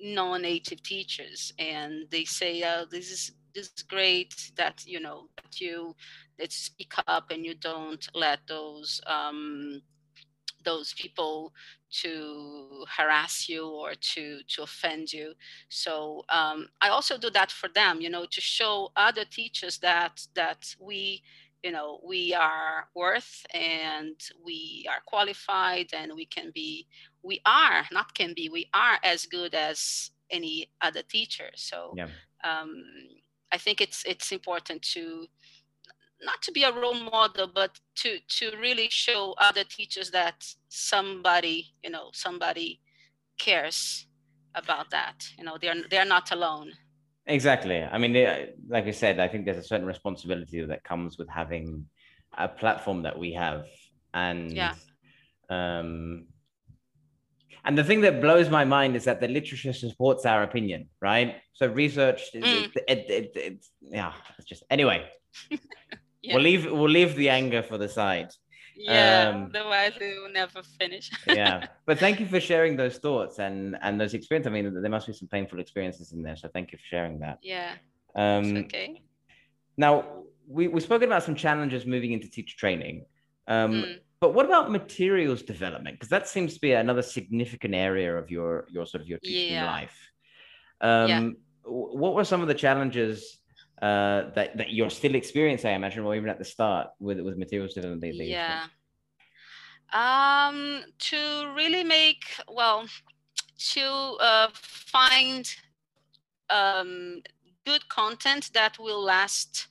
[0.00, 5.94] non-native teachers, and they say, "Oh, this is is great that you know that you
[6.38, 9.82] that speak up and you don't let those." Um,
[10.64, 11.54] those people
[11.90, 15.32] to harass you or to to offend you
[15.68, 20.26] so um, i also do that for them you know to show other teachers that
[20.34, 21.22] that we
[21.62, 26.86] you know we are worth and we are qualified and we can be
[27.22, 32.08] we are not can be we are as good as any other teacher so yeah.
[32.44, 32.84] um,
[33.52, 35.26] i think it's it's important to
[36.22, 41.74] not to be a role model, but to to really show other teachers that somebody,
[41.82, 42.80] you know, somebody
[43.38, 44.06] cares
[44.54, 45.26] about that.
[45.38, 46.72] You know, they're they're not alone.
[47.26, 47.82] Exactly.
[47.82, 48.14] I mean,
[48.68, 51.86] like I said, I think there's a certain responsibility that comes with having
[52.38, 53.66] a platform that we have,
[54.14, 54.74] and yeah.
[55.50, 56.26] um,
[57.66, 61.36] and the thing that blows my mind is that the literature supports our opinion, right?
[61.52, 62.42] So research, mm.
[62.42, 65.06] it, it, it, it, yeah, it's just anyway.
[66.26, 66.34] yeah.
[66.34, 68.30] we'll leave we'll leave the anger for the side
[68.76, 73.38] yeah um, otherwise we will never finish yeah but thank you for sharing those thoughts
[73.38, 76.48] and and those experiences i mean there must be some painful experiences in there so
[76.48, 77.72] thank you for sharing that yeah
[78.14, 79.02] um okay
[79.76, 80.04] now
[80.48, 83.04] we, we've spoken about some challenges moving into teacher training
[83.48, 83.98] um mm.
[84.20, 88.66] But what about materials development because that seems to be another significant area of your
[88.70, 89.66] your sort of your teaching yeah.
[89.66, 90.10] life
[90.80, 91.28] um yeah.
[91.64, 93.38] what were some of the challenges
[93.82, 97.36] uh, that that you're still experiencing, I imagine, or even at the start with with
[97.36, 98.14] materials development.
[98.14, 98.66] yeah.
[99.92, 102.86] Um, to really make well,
[103.72, 105.48] to uh, find
[106.48, 107.20] um,
[107.66, 109.68] good content that will last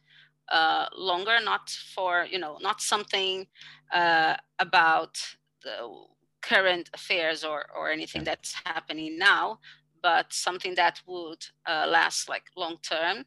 [0.50, 3.48] uh, longer, not for you know, not something
[3.94, 5.18] uh, about
[5.64, 6.06] the
[6.42, 9.60] current affairs or or anything that's happening now,
[10.02, 13.26] but something that would uh, last like long term.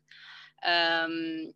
[0.64, 1.52] Um,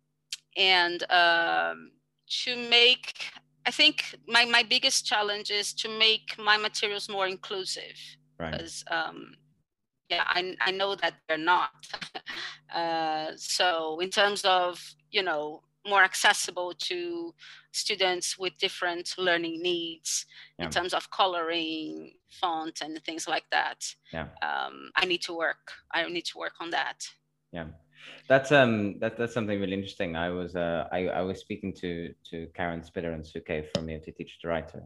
[0.55, 1.91] and um,
[2.27, 3.31] to make
[3.65, 7.97] i think my, my biggest challenge is to make my materials more inclusive.
[8.37, 9.05] Because right.
[9.07, 9.35] um,
[10.09, 11.71] yeah I, I know that they're not.
[12.73, 14.81] Uh, so in terms of
[15.13, 17.33] you know more accessible to
[17.71, 20.25] students with different learning needs
[20.57, 20.65] yeah.
[20.65, 23.79] in terms of coloring font and things like that
[24.11, 27.05] yeah um, i need to work i need to work on that
[27.51, 27.65] yeah
[28.27, 30.15] that's um that, that's something really interesting.
[30.15, 33.85] I was uh I, I was speaking to to Karen Spiller and Sue Kay from
[33.85, 34.83] the Teacher to Writer,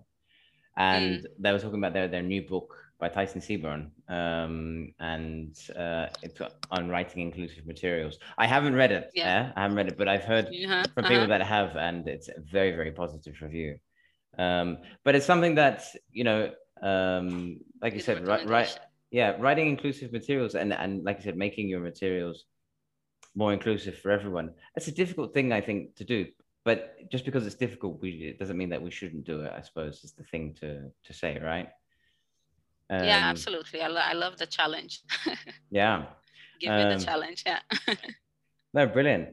[0.77, 1.27] and mm.
[1.39, 6.39] they were talking about their their new book by Tyson Seburn, um, and uh, it's
[6.71, 8.17] on writing inclusive materials.
[8.37, 9.11] I haven't read it.
[9.13, 10.83] Yeah, yeah I haven't read it, but I've heard uh-huh.
[10.93, 11.27] from people uh-huh.
[11.27, 13.77] that have, and it's a very very positive review.
[14.37, 18.79] Um, but it's something that you know, um, like you said, right, right,
[19.11, 22.45] yeah, writing inclusive materials, and and like I said, making your materials
[23.35, 24.51] more inclusive for everyone.
[24.75, 26.25] It's a difficult thing, I think, to do.
[26.65, 29.53] But just because it's difficult, we, it doesn't mean that we shouldn't do it.
[29.55, 31.69] I suppose is the thing to to say, right?
[32.89, 33.81] Um, yeah, absolutely.
[33.81, 35.01] I, lo- I love the challenge.
[35.71, 36.05] yeah.
[36.59, 37.43] Give um, me the um, challenge.
[37.45, 37.59] Yeah.
[38.73, 39.29] no, brilliant.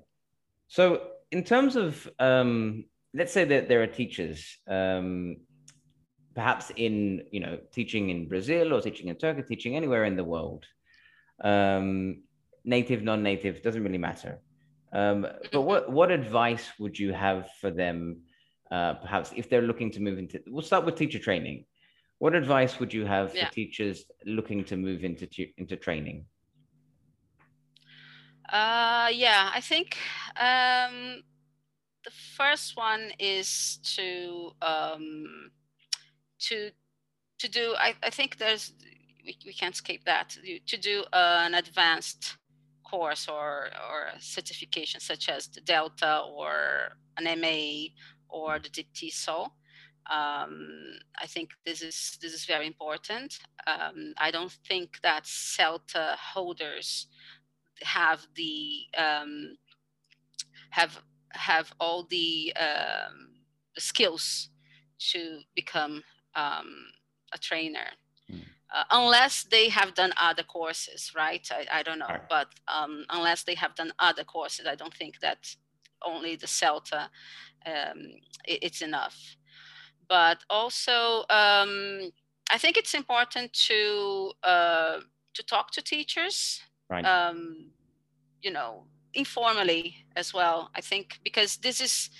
[0.69, 5.37] So, in terms of, um, let's say that there are teachers, um,
[6.35, 10.25] perhaps in you know teaching in Brazil or teaching in Turkey, teaching anywhere in the
[10.25, 10.65] world,
[11.43, 12.23] um,
[12.65, 14.41] native, non-native, doesn't really matter.
[14.93, 15.65] Um, but mm-hmm.
[15.65, 18.23] what what advice would you have for them,
[18.71, 20.41] uh, perhaps if they're looking to move into?
[20.47, 21.67] We'll start with teacher training.
[22.25, 23.49] What advice would you have yeah.
[23.49, 26.25] for teachers looking to move into into training?
[28.49, 29.99] Uh, yeah, I think
[30.41, 31.23] um,
[32.03, 35.51] the first one is to um,
[36.49, 36.71] to
[37.41, 37.75] to do.
[37.79, 38.73] I, I think there's
[39.27, 40.35] we, we can't escape that
[40.67, 42.39] to do an advanced
[42.91, 47.89] course or, or a certification such as the Delta or an MA
[48.31, 49.51] or the TESOL.
[50.11, 53.39] Um, I think this is this is very important.
[53.67, 57.07] Um, I don't think that CELTA holders
[57.83, 59.57] have the um,
[60.71, 61.01] have
[61.31, 63.31] have all the um,
[63.79, 64.51] skills
[65.13, 66.03] to become
[66.35, 66.87] um,
[67.33, 67.89] a trainer
[68.75, 71.49] uh, unless they have done other courses, right?
[71.53, 72.29] I, I don't know, right.
[72.29, 75.55] but um, unless they have done other courses, I don't think that
[76.05, 77.09] only the CELTA
[77.67, 77.99] um,
[78.47, 79.37] it, it's enough.
[80.09, 82.11] But also, um,
[82.51, 85.01] I think it's important to uh,
[85.35, 86.61] to talk to teachers.
[86.91, 87.05] Right.
[87.05, 87.71] Um,
[88.43, 88.85] you know,
[89.15, 90.71] informally as well.
[90.75, 92.11] I think because this is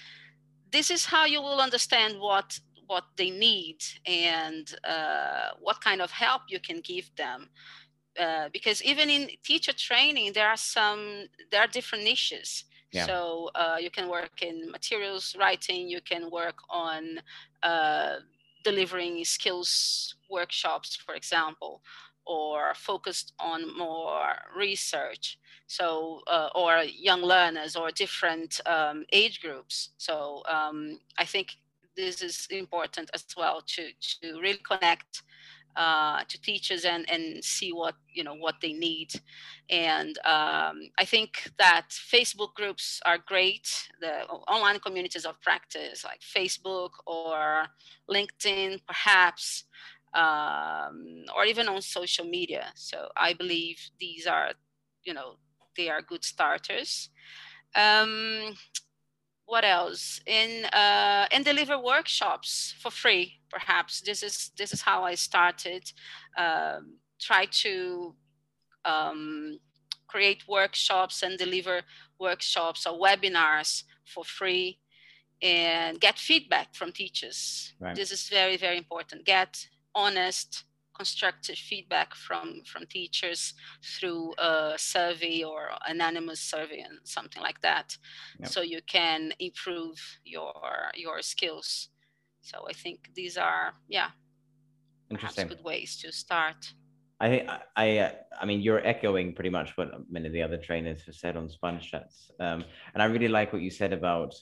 [0.73, 6.11] this is how you will understand what what they need and uh, what kind of
[6.11, 7.49] help you can give them.
[8.19, 12.65] Uh, because even in teacher training, there are some there are different niches.
[12.95, 13.07] Yeah.
[13.07, 15.89] So uh, you can work in materials writing.
[15.89, 17.21] You can work on
[17.63, 18.17] uh,
[18.63, 21.83] delivering skills workshops, for example,
[22.25, 25.39] or focused on more research.
[25.67, 29.91] So, uh, or young learners or different um, age groups.
[29.99, 31.57] So, um, I think
[31.97, 33.83] this is important as well to,
[34.21, 35.23] to really connect
[35.77, 39.13] uh, to teachers and, and see what you know what they need.
[39.71, 43.89] And um, i think that facebook groups are great.
[44.01, 47.67] The online communities of practice like facebook or
[48.11, 49.65] linkedin perhaps
[50.15, 52.73] um, or even on social media.
[52.75, 54.53] So i believe these are
[55.05, 55.37] you know
[55.77, 57.11] they are good starters.
[57.75, 58.55] Um,
[59.47, 60.21] what else?
[60.27, 65.85] In uh, and deliver workshops for free perhaps this is this is how i started
[66.37, 68.15] um, try to
[68.85, 69.59] um,
[70.09, 71.83] create workshops and deliver
[72.19, 74.79] workshops or webinars for free
[75.41, 77.95] and get feedback from teachers right.
[77.95, 85.43] this is very very important get honest constructive feedback from from teachers through a survey
[85.43, 87.97] or anonymous survey and something like that
[88.39, 88.49] yep.
[88.49, 90.55] so you can improve your
[90.95, 91.89] your skills
[92.45, 94.11] so i think these are yeah
[95.11, 96.73] interesting good ways to start
[97.21, 100.57] I think I, uh, I mean, you're echoing pretty much what many of the other
[100.57, 104.35] trainers have said on Sponge Chats, um, and I really like what you said about,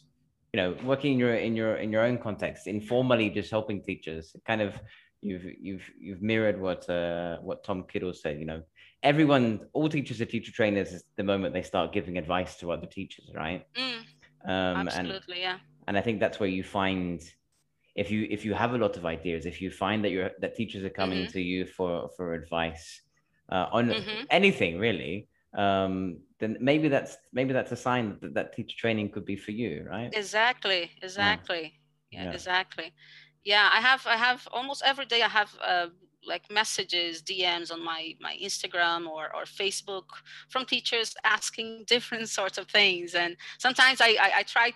[0.52, 4.34] you know, working in your in your in your own context, informally, just helping teachers,
[4.46, 4.74] kind of
[5.20, 8.38] you've you've you've mirrored what uh, what Tom Kittle said.
[8.38, 8.62] You know,
[9.02, 13.30] everyone, all teachers are teacher trainers the moment they start giving advice to other teachers,
[13.34, 13.66] right?
[13.74, 13.98] Mm,
[14.46, 15.58] um, absolutely, and, yeah.
[15.88, 17.22] And I think that's where you find
[17.94, 20.54] if you if you have a lot of ideas, if you find that you're that
[20.56, 21.32] teachers are coming mm-hmm.
[21.32, 23.02] to you for for advice
[23.50, 24.24] uh, on mm-hmm.
[24.30, 29.24] anything really, um, then maybe that's maybe that's a sign that that teacher training could
[29.24, 30.10] be for you, right?
[30.14, 31.74] Exactly, exactly,
[32.10, 32.32] yeah, yeah.
[32.32, 32.92] exactly
[33.44, 35.86] yeah i have i have almost every day i have uh,
[36.26, 40.04] like messages dms on my my instagram or or facebook
[40.48, 44.72] from teachers asking different sorts of things and sometimes i i, I try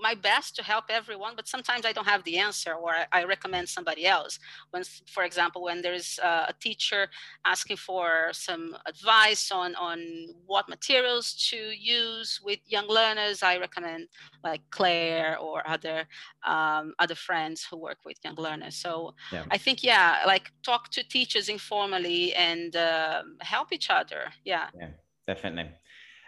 [0.00, 3.68] my best to help everyone, but sometimes I don't have the answer or I, recommend
[3.68, 4.38] somebody else.
[4.70, 7.08] When, for example, when there's a teacher
[7.44, 9.98] asking for some advice on, on
[10.46, 14.08] what materials to use with young learners, I recommend
[14.42, 16.06] like Claire or other
[16.46, 18.76] um, other friends who work with young learners.
[18.76, 19.44] So yeah.
[19.50, 24.32] I think, yeah, like talk to teachers informally and uh, help each other.
[24.44, 24.68] Yeah.
[24.78, 24.90] Yeah,
[25.26, 25.70] definitely.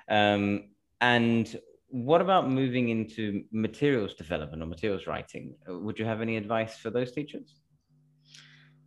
[0.09, 1.59] Um, and
[1.91, 5.55] what about moving into materials development or materials writing?
[5.69, 7.57] Uh, would you have any advice for those teachers?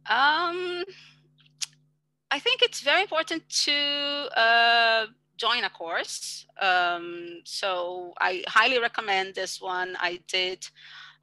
[0.10, 0.84] Um,
[2.32, 5.06] I think it's very important to uh,
[5.38, 6.46] join a course.
[6.62, 9.96] Um, so I highly recommend this one.
[10.00, 10.66] I did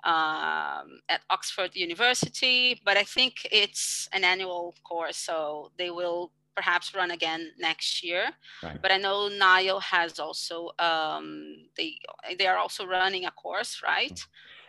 [0.05, 6.95] um, at Oxford University, but I think it's an annual course, so they will perhaps
[6.95, 8.25] run again next year.
[8.63, 8.81] Right.
[8.81, 11.99] But I know NILE has also um, they
[12.39, 14.13] they are also running a course, right?
[14.13, 14.27] Mm.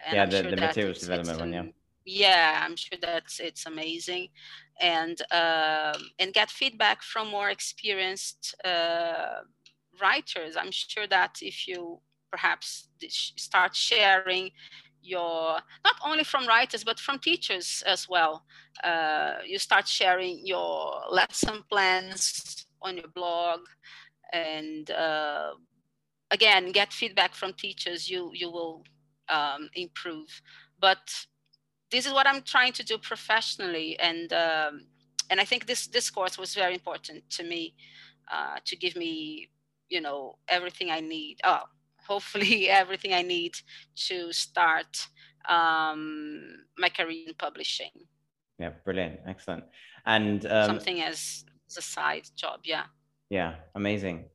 [0.07, 1.63] And yeah, the, sure the materials development one, yeah.
[2.03, 4.29] Yeah, I'm sure that's it's amazing,
[4.79, 9.41] and uh, and get feedback from more experienced uh,
[10.01, 10.57] writers.
[10.57, 11.99] I'm sure that if you
[12.31, 12.87] perhaps
[13.37, 14.51] start sharing
[15.01, 18.45] your not only from writers but from teachers as well.
[18.83, 23.59] Uh, you start sharing your lesson plans on your blog
[24.33, 25.51] and uh,
[26.31, 28.09] again get feedback from teachers.
[28.09, 28.83] You you will
[29.29, 30.41] um, improve.
[30.79, 31.27] But
[31.91, 34.85] this is what i'm trying to do professionally and um,
[35.29, 37.75] and i think this this course was very important to me
[38.31, 39.49] uh, to give me
[39.89, 41.37] you know everything i need.
[41.43, 41.63] Oh
[42.07, 43.53] hopefully everything I need
[44.07, 45.07] to start
[45.47, 47.91] um, my career in publishing.
[48.59, 49.63] Yeah, brilliant, excellent,
[50.05, 52.61] and um, something as, as a side job.
[52.63, 52.83] Yeah.
[53.29, 54.25] Yeah, amazing.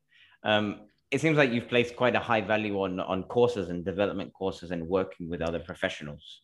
[0.43, 4.33] Um, it seems like you've placed quite a high value on on courses and development
[4.33, 6.41] courses and working with other professionals.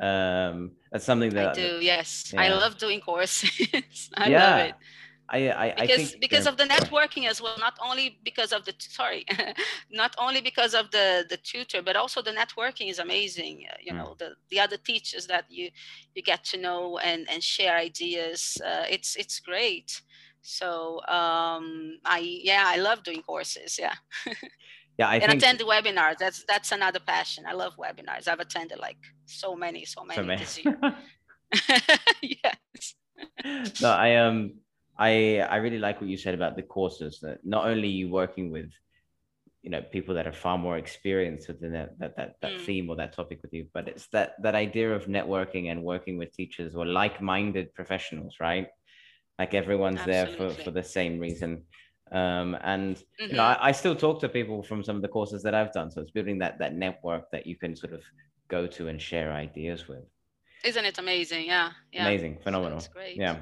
[0.00, 1.78] Um, that's something that I do.
[1.80, 2.42] Yes, yeah.
[2.42, 4.10] I love doing courses.
[4.16, 4.50] I yeah.
[4.50, 4.74] love it.
[5.32, 8.64] I, I, because I think, because of the networking as well not only because of
[8.66, 9.24] the sorry
[9.90, 13.64] not only because of the the tutor but also the networking is amazing.
[13.70, 13.96] Uh, you mm.
[13.96, 15.70] know the the other teachers that you
[16.14, 20.02] you get to know and and share ideas uh, it's it's great.
[20.42, 23.94] So um i yeah i love doing courses yeah.
[24.98, 25.42] Yeah I and think...
[25.42, 27.44] attend the webinars that's that's another passion.
[27.48, 28.28] I love webinars.
[28.28, 30.40] I've attended like so many so many, so many.
[30.42, 30.78] this year.
[32.44, 32.94] Yes.
[33.80, 34.52] No i um
[35.02, 35.12] I
[35.54, 38.70] I really like what you said about the courses that not only you working with
[39.62, 42.64] you know people that are far more experienced within that that that, that mm.
[42.66, 46.18] theme or that topic with you but it's that that idea of networking and working
[46.18, 48.68] with teachers or like-minded professionals right
[49.38, 50.38] like everyone's Absolutely.
[50.38, 51.62] there for for the same reason
[52.20, 53.30] um, and mm-hmm.
[53.30, 53.64] you know mm-hmm.
[53.64, 56.00] I, I, still talk to people from some of the courses that i've done so
[56.02, 58.02] it's building that that network that you can sort of
[58.48, 60.04] go to and share ideas with
[60.64, 62.06] isn't it amazing yeah, yeah.
[62.06, 63.16] amazing phenomenal It's great.
[63.16, 63.36] yeah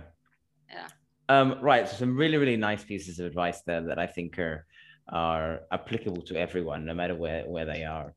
[0.77, 0.89] yeah
[1.31, 1.89] um, right.
[1.89, 4.67] So some really, really nice pieces of advice there that I think are
[5.09, 8.15] are applicable to everyone, no matter where where they are.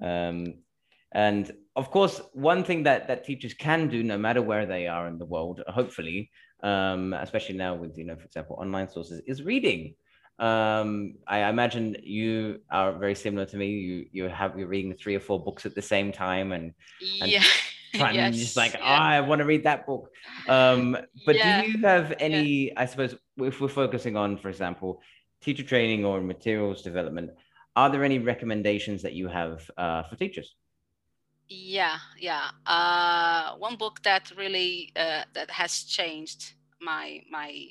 [0.00, 0.54] Um,
[1.12, 5.08] and of course, one thing that that teachers can do, no matter where they are
[5.08, 6.30] in the world, hopefully,
[6.62, 9.96] um, especially now with you know, for example, online sources, is reading.
[10.38, 13.66] Um, I imagine you are very similar to me.
[13.70, 16.74] You you have you're reading three or four books at the same time, and,
[17.20, 17.42] and yeah
[17.98, 18.80] trying yes, just like, yeah.
[18.82, 20.10] oh, I want to read that book.
[20.48, 21.62] Um, but yeah.
[21.62, 22.72] do you have any, yeah.
[22.76, 25.00] I suppose, if we're focusing on, for example,
[25.40, 27.30] teacher training or materials development,
[27.76, 30.54] are there any recommendations that you have uh, for teachers?
[31.48, 32.50] Yeah, yeah.
[32.66, 37.66] Uh, one book that really uh, that has changed my my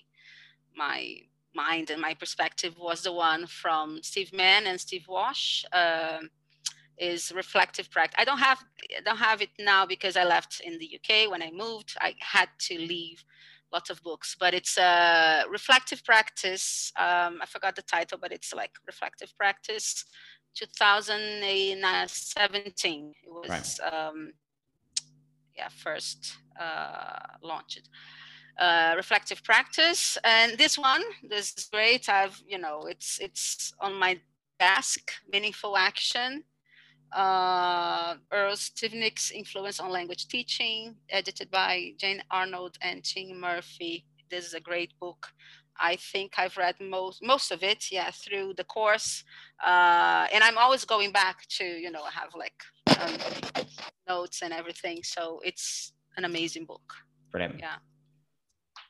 [0.76, 1.16] my
[1.54, 5.66] mind and my perspective was the one from Steve Mann and Steve Walsh.
[5.72, 6.20] Uh,
[6.98, 8.16] is reflective practice.
[8.20, 8.60] I don't have
[8.98, 11.96] I don't have it now because I left in the UK when I moved.
[12.00, 13.24] I had to leave
[13.74, 16.92] lots of books, but it's a reflective practice.
[16.98, 20.06] Um, I forgot the title, but it's like reflective practice.
[20.56, 23.80] 2017 it was right.
[23.94, 24.34] um,
[25.56, 27.90] yeah first uh, launched
[28.60, 33.98] uh, reflective practice and this one this is great i've you know it's it's on
[33.98, 34.20] my
[34.60, 36.44] desk meaningful action
[37.14, 44.06] uh, Earl Stevick's Influence on Language Teaching, edited by Jane Arnold and Tim Murphey.
[44.30, 45.28] This is a great book.
[45.80, 49.24] I think I've read most most of it, yeah, through the course,
[49.66, 52.62] uh, and I'm always going back to, you know, have like
[53.00, 53.18] um,
[54.08, 55.04] notes and everything.
[55.04, 56.94] So it's an amazing book.
[57.32, 57.60] Brilliant.
[57.60, 57.78] Yeah.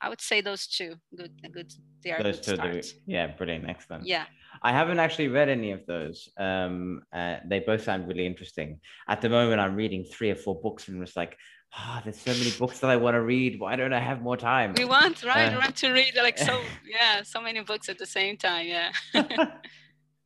[0.02, 0.96] I would say those two.
[1.16, 1.72] Good, good.
[2.04, 2.58] They are those two.
[2.58, 4.06] Do, yeah, brilliant, excellent.
[4.06, 4.26] Yeah.
[4.64, 6.30] I haven't actually read any of those.
[6.38, 8.80] Um, uh, they both sound really interesting.
[9.08, 11.36] At the moment, I'm reading three or four books, and it's like,
[11.74, 13.60] ah, oh, there's so many books that I want to read.
[13.60, 14.74] Why don't I have more time?
[14.78, 15.48] We want, right?
[15.48, 18.68] Uh, we want to read like so, yeah, so many books at the same time.
[18.68, 18.92] Yeah.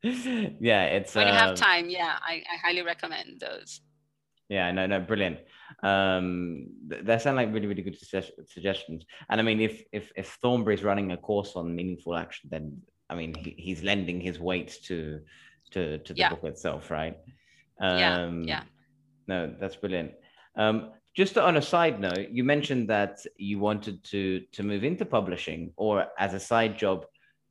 [0.01, 1.89] yeah, it's when you have um, time.
[1.89, 3.81] Yeah, I, I highly recommend those.
[4.49, 5.39] Yeah, no, no, brilliant.
[5.81, 9.05] Um, that sound like really, really good suggestions.
[9.29, 12.81] And I mean, if if if Thornbury is running a course on meaningful action, then
[13.09, 15.21] I mean, he, he's lending his weight to
[15.71, 16.29] to to the yeah.
[16.29, 17.17] book itself, right?
[17.79, 18.63] Um, yeah, yeah.
[19.27, 20.13] No, that's brilliant.
[20.55, 25.05] Um, just on a side note, you mentioned that you wanted to to move into
[25.05, 27.05] publishing or as a side job,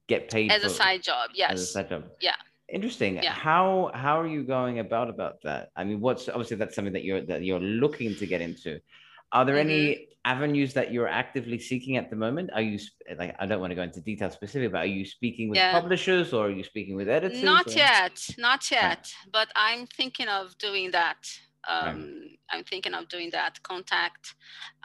[0.07, 1.31] get paid as for, a side job.
[1.35, 1.53] Yes.
[1.53, 2.05] As a side job.
[2.21, 2.37] Yeah.
[2.69, 3.17] Interesting.
[3.17, 3.33] Yeah.
[3.33, 5.71] How how are you going about about that?
[5.77, 8.81] I mean, what's obviously that's something that you're that you're looking to get into.
[9.35, 9.69] Are there mm-hmm.
[9.69, 12.49] any avenues that you're actively seeking at the moment?
[12.55, 12.79] Are you
[13.19, 15.73] like I don't want to go into detail specific, but are you speaking with yeah.
[15.79, 17.43] publishers or are you speaking with editors?
[17.43, 17.73] Not or?
[17.73, 18.83] yet, not yet.
[18.83, 19.15] Right.
[19.31, 21.19] But I'm thinking of doing that
[21.69, 22.39] um, right.
[22.51, 23.63] I'm thinking of doing that.
[23.63, 24.35] Contact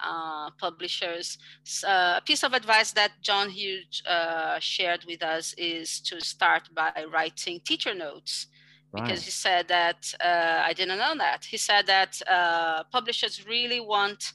[0.03, 1.37] uh, publishers.
[1.85, 6.69] Uh, a piece of advice that John Hughes uh, shared with us is to start
[6.73, 8.47] by writing teacher notes.
[8.91, 9.03] Right.
[9.03, 11.45] Because he said that uh, I didn't know that.
[11.45, 14.33] He said that uh, publishers really want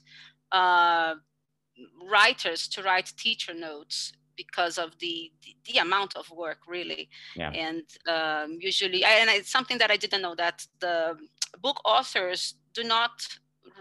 [0.51, 1.15] uh,
[2.09, 7.51] writers to write teacher notes because of the, the, the amount of work really yeah.
[7.51, 11.15] and um, usually and it's something that i didn't know that the
[11.61, 13.11] book authors do not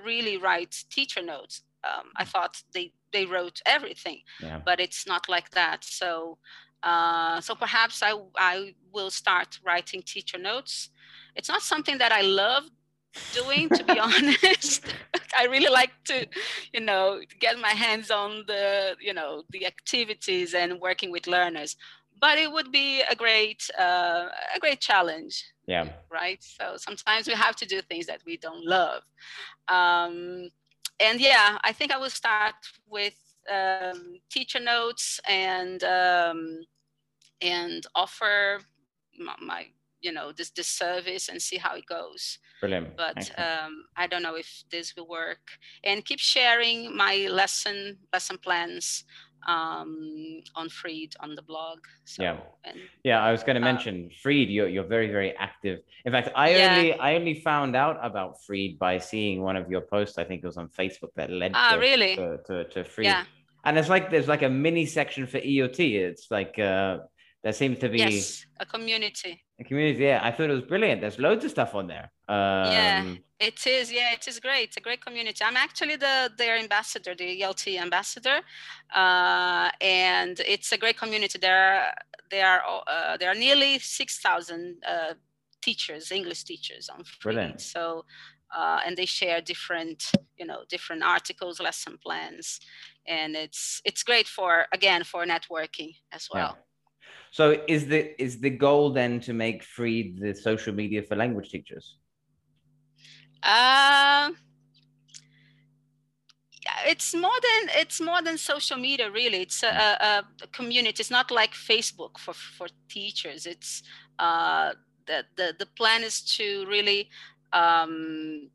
[0.05, 4.61] really write teacher notes um, i thought they they wrote everything yeah.
[4.64, 6.39] but it's not like that so
[6.85, 10.91] uh, so perhaps I, I will start writing teacher notes.
[11.37, 12.64] It's not something that i love
[13.32, 14.85] doing to be honest.
[15.39, 16.26] I really like to
[16.72, 21.76] you know get my hands on the you know the activities and working with learners.
[22.20, 25.45] But it would be a great uh, a great challenge.
[25.66, 25.89] Yeah.
[26.11, 26.43] Right?
[26.43, 29.03] So sometimes we have to do things that we don't love.
[29.68, 30.51] Um,
[31.01, 32.55] and yeah i think i will start
[32.89, 33.14] with
[33.53, 36.61] um, teacher notes and um,
[37.45, 38.61] and offer
[39.18, 39.66] my, my,
[40.01, 42.38] you know this this service and see how it goes.
[42.61, 42.97] Brilliant.
[42.97, 45.45] But um, I don't know if this will work.
[45.82, 49.05] And keep sharing my lesson lesson plans
[49.47, 51.78] um, on Freed on the blog.
[52.05, 53.22] So, yeah, and, yeah.
[53.22, 54.51] I was going to uh, mention Freed.
[54.51, 55.80] You're you're very very active.
[56.05, 56.76] In fact, I yeah.
[56.76, 60.18] only I only found out about Freed by seeing one of your posts.
[60.18, 62.16] I think it was on Facebook that led ah, to, really?
[62.16, 63.07] to, to, to Freed.
[63.07, 63.24] Yeah.
[63.64, 65.80] And it's like there's like a mini section for ELT.
[65.80, 66.99] It's like uh,
[67.45, 69.45] there seems to be yes, a community.
[69.61, 70.20] A community, yeah.
[70.22, 71.03] I thought it was brilliant.
[71.03, 72.11] There's loads of stuff on there.
[72.26, 73.92] Um, yeah, it is.
[73.92, 74.68] Yeah, it is great.
[74.68, 75.45] It's a great community.
[75.45, 78.38] I'm actually the their ambassador, the ELT ambassador,
[78.95, 81.38] uh, and it's a great community.
[81.38, 81.95] There are
[82.30, 85.12] there are uh, there are nearly six thousand uh,
[85.61, 87.22] teachers, English teachers on Freed.
[87.22, 87.61] Brilliant.
[87.61, 88.07] So.
[88.57, 92.61] Uh, and they share different, you know, different articles, lesson plans,
[93.05, 96.57] and it's it's great for again for networking as well.
[97.35, 101.51] So is the is the goal then to make free the social media for language
[101.51, 101.97] teachers?
[103.43, 104.30] Uh,
[106.87, 109.39] it's more than it's more than social media really.
[109.43, 111.01] It's a, a, a, community.
[111.01, 113.47] It's not like facebook for for teachers.
[113.47, 113.82] It's
[114.20, 114.74] uh
[115.09, 117.11] the the, the plan is to really
[117.53, 118.49] um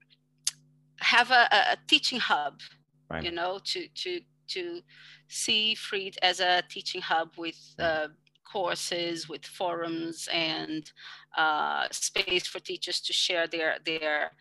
[1.01, 2.61] have a, a teaching hub
[3.09, 3.25] right.
[3.25, 4.82] you know to to to
[5.27, 8.07] see Freed as a teaching hub with uh,
[8.51, 10.91] courses, with forums and
[11.37, 14.31] uh, space for teachers to share their, their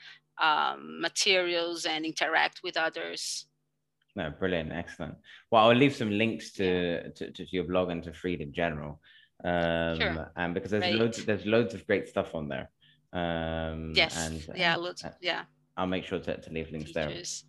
[0.40, 3.46] um, materials and interact with others.
[4.16, 5.14] No, brilliant, excellent.
[5.50, 9.00] Well, I'll leave some links to, to, to your blog and to Freed in general.
[9.44, 10.32] Um, sure.
[10.36, 12.70] And because there's loads, there's loads of great stuff on there.
[13.12, 14.16] Um, yes.
[14.18, 14.74] And, yeah.
[14.76, 15.04] Loads.
[15.20, 15.44] Yeah.
[15.76, 17.44] I'll make sure to, to leave links teachers.
[17.44, 17.47] there.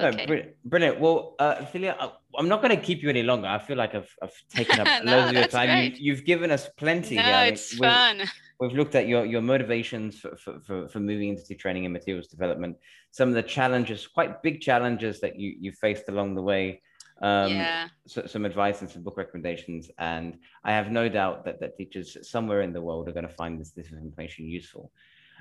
[0.00, 0.26] Okay.
[0.26, 1.00] No, brilliant.
[1.00, 1.96] Well, uh, Celia,
[2.36, 3.48] I'm not going to keep you any longer.
[3.48, 5.92] I feel like I've, I've taken up no, loads of your time.
[5.96, 7.16] You, have given us plenty.
[7.16, 8.22] No, yeah, it's we've, fun.
[8.60, 12.28] We've looked at your, your motivations for, for, for, for moving into training and materials
[12.28, 12.76] development,
[13.10, 16.80] some of the challenges, quite big challenges that you, you faced along the way.
[17.20, 17.88] Um, yeah.
[18.06, 19.90] So, some advice and some book recommendations.
[19.98, 23.34] And I have no doubt that, that teachers somewhere in the world are going to
[23.34, 24.92] find this, this information useful.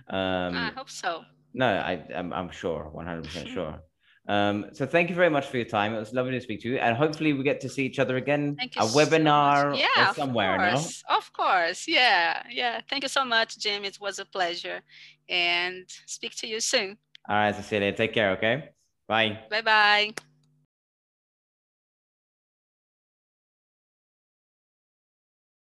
[0.09, 1.23] Um, I hope so.
[1.53, 3.79] No, I, I'm, I'm sure, 100% sure.
[4.27, 5.93] Um, so thank you very much for your time.
[5.93, 8.17] It was lovely to speak to you, and hopefully we get to see each other
[8.17, 8.55] again.
[8.57, 10.55] Thank you a webinar so yeah, or somewhere.
[10.55, 11.03] Of course.
[11.09, 11.17] No?
[11.17, 11.87] Of course.
[11.87, 12.43] Yeah.
[12.49, 12.81] Yeah.
[12.89, 13.85] Thank you so much, Jim.
[13.85, 14.81] It was a pleasure,
[15.29, 16.97] and speak to you soon.
[17.29, 17.93] All right, Cecilia.
[17.93, 18.31] Take care.
[18.31, 18.69] Okay.
[19.07, 19.39] Bye.
[19.49, 19.61] Bye.
[19.61, 20.26] Bye.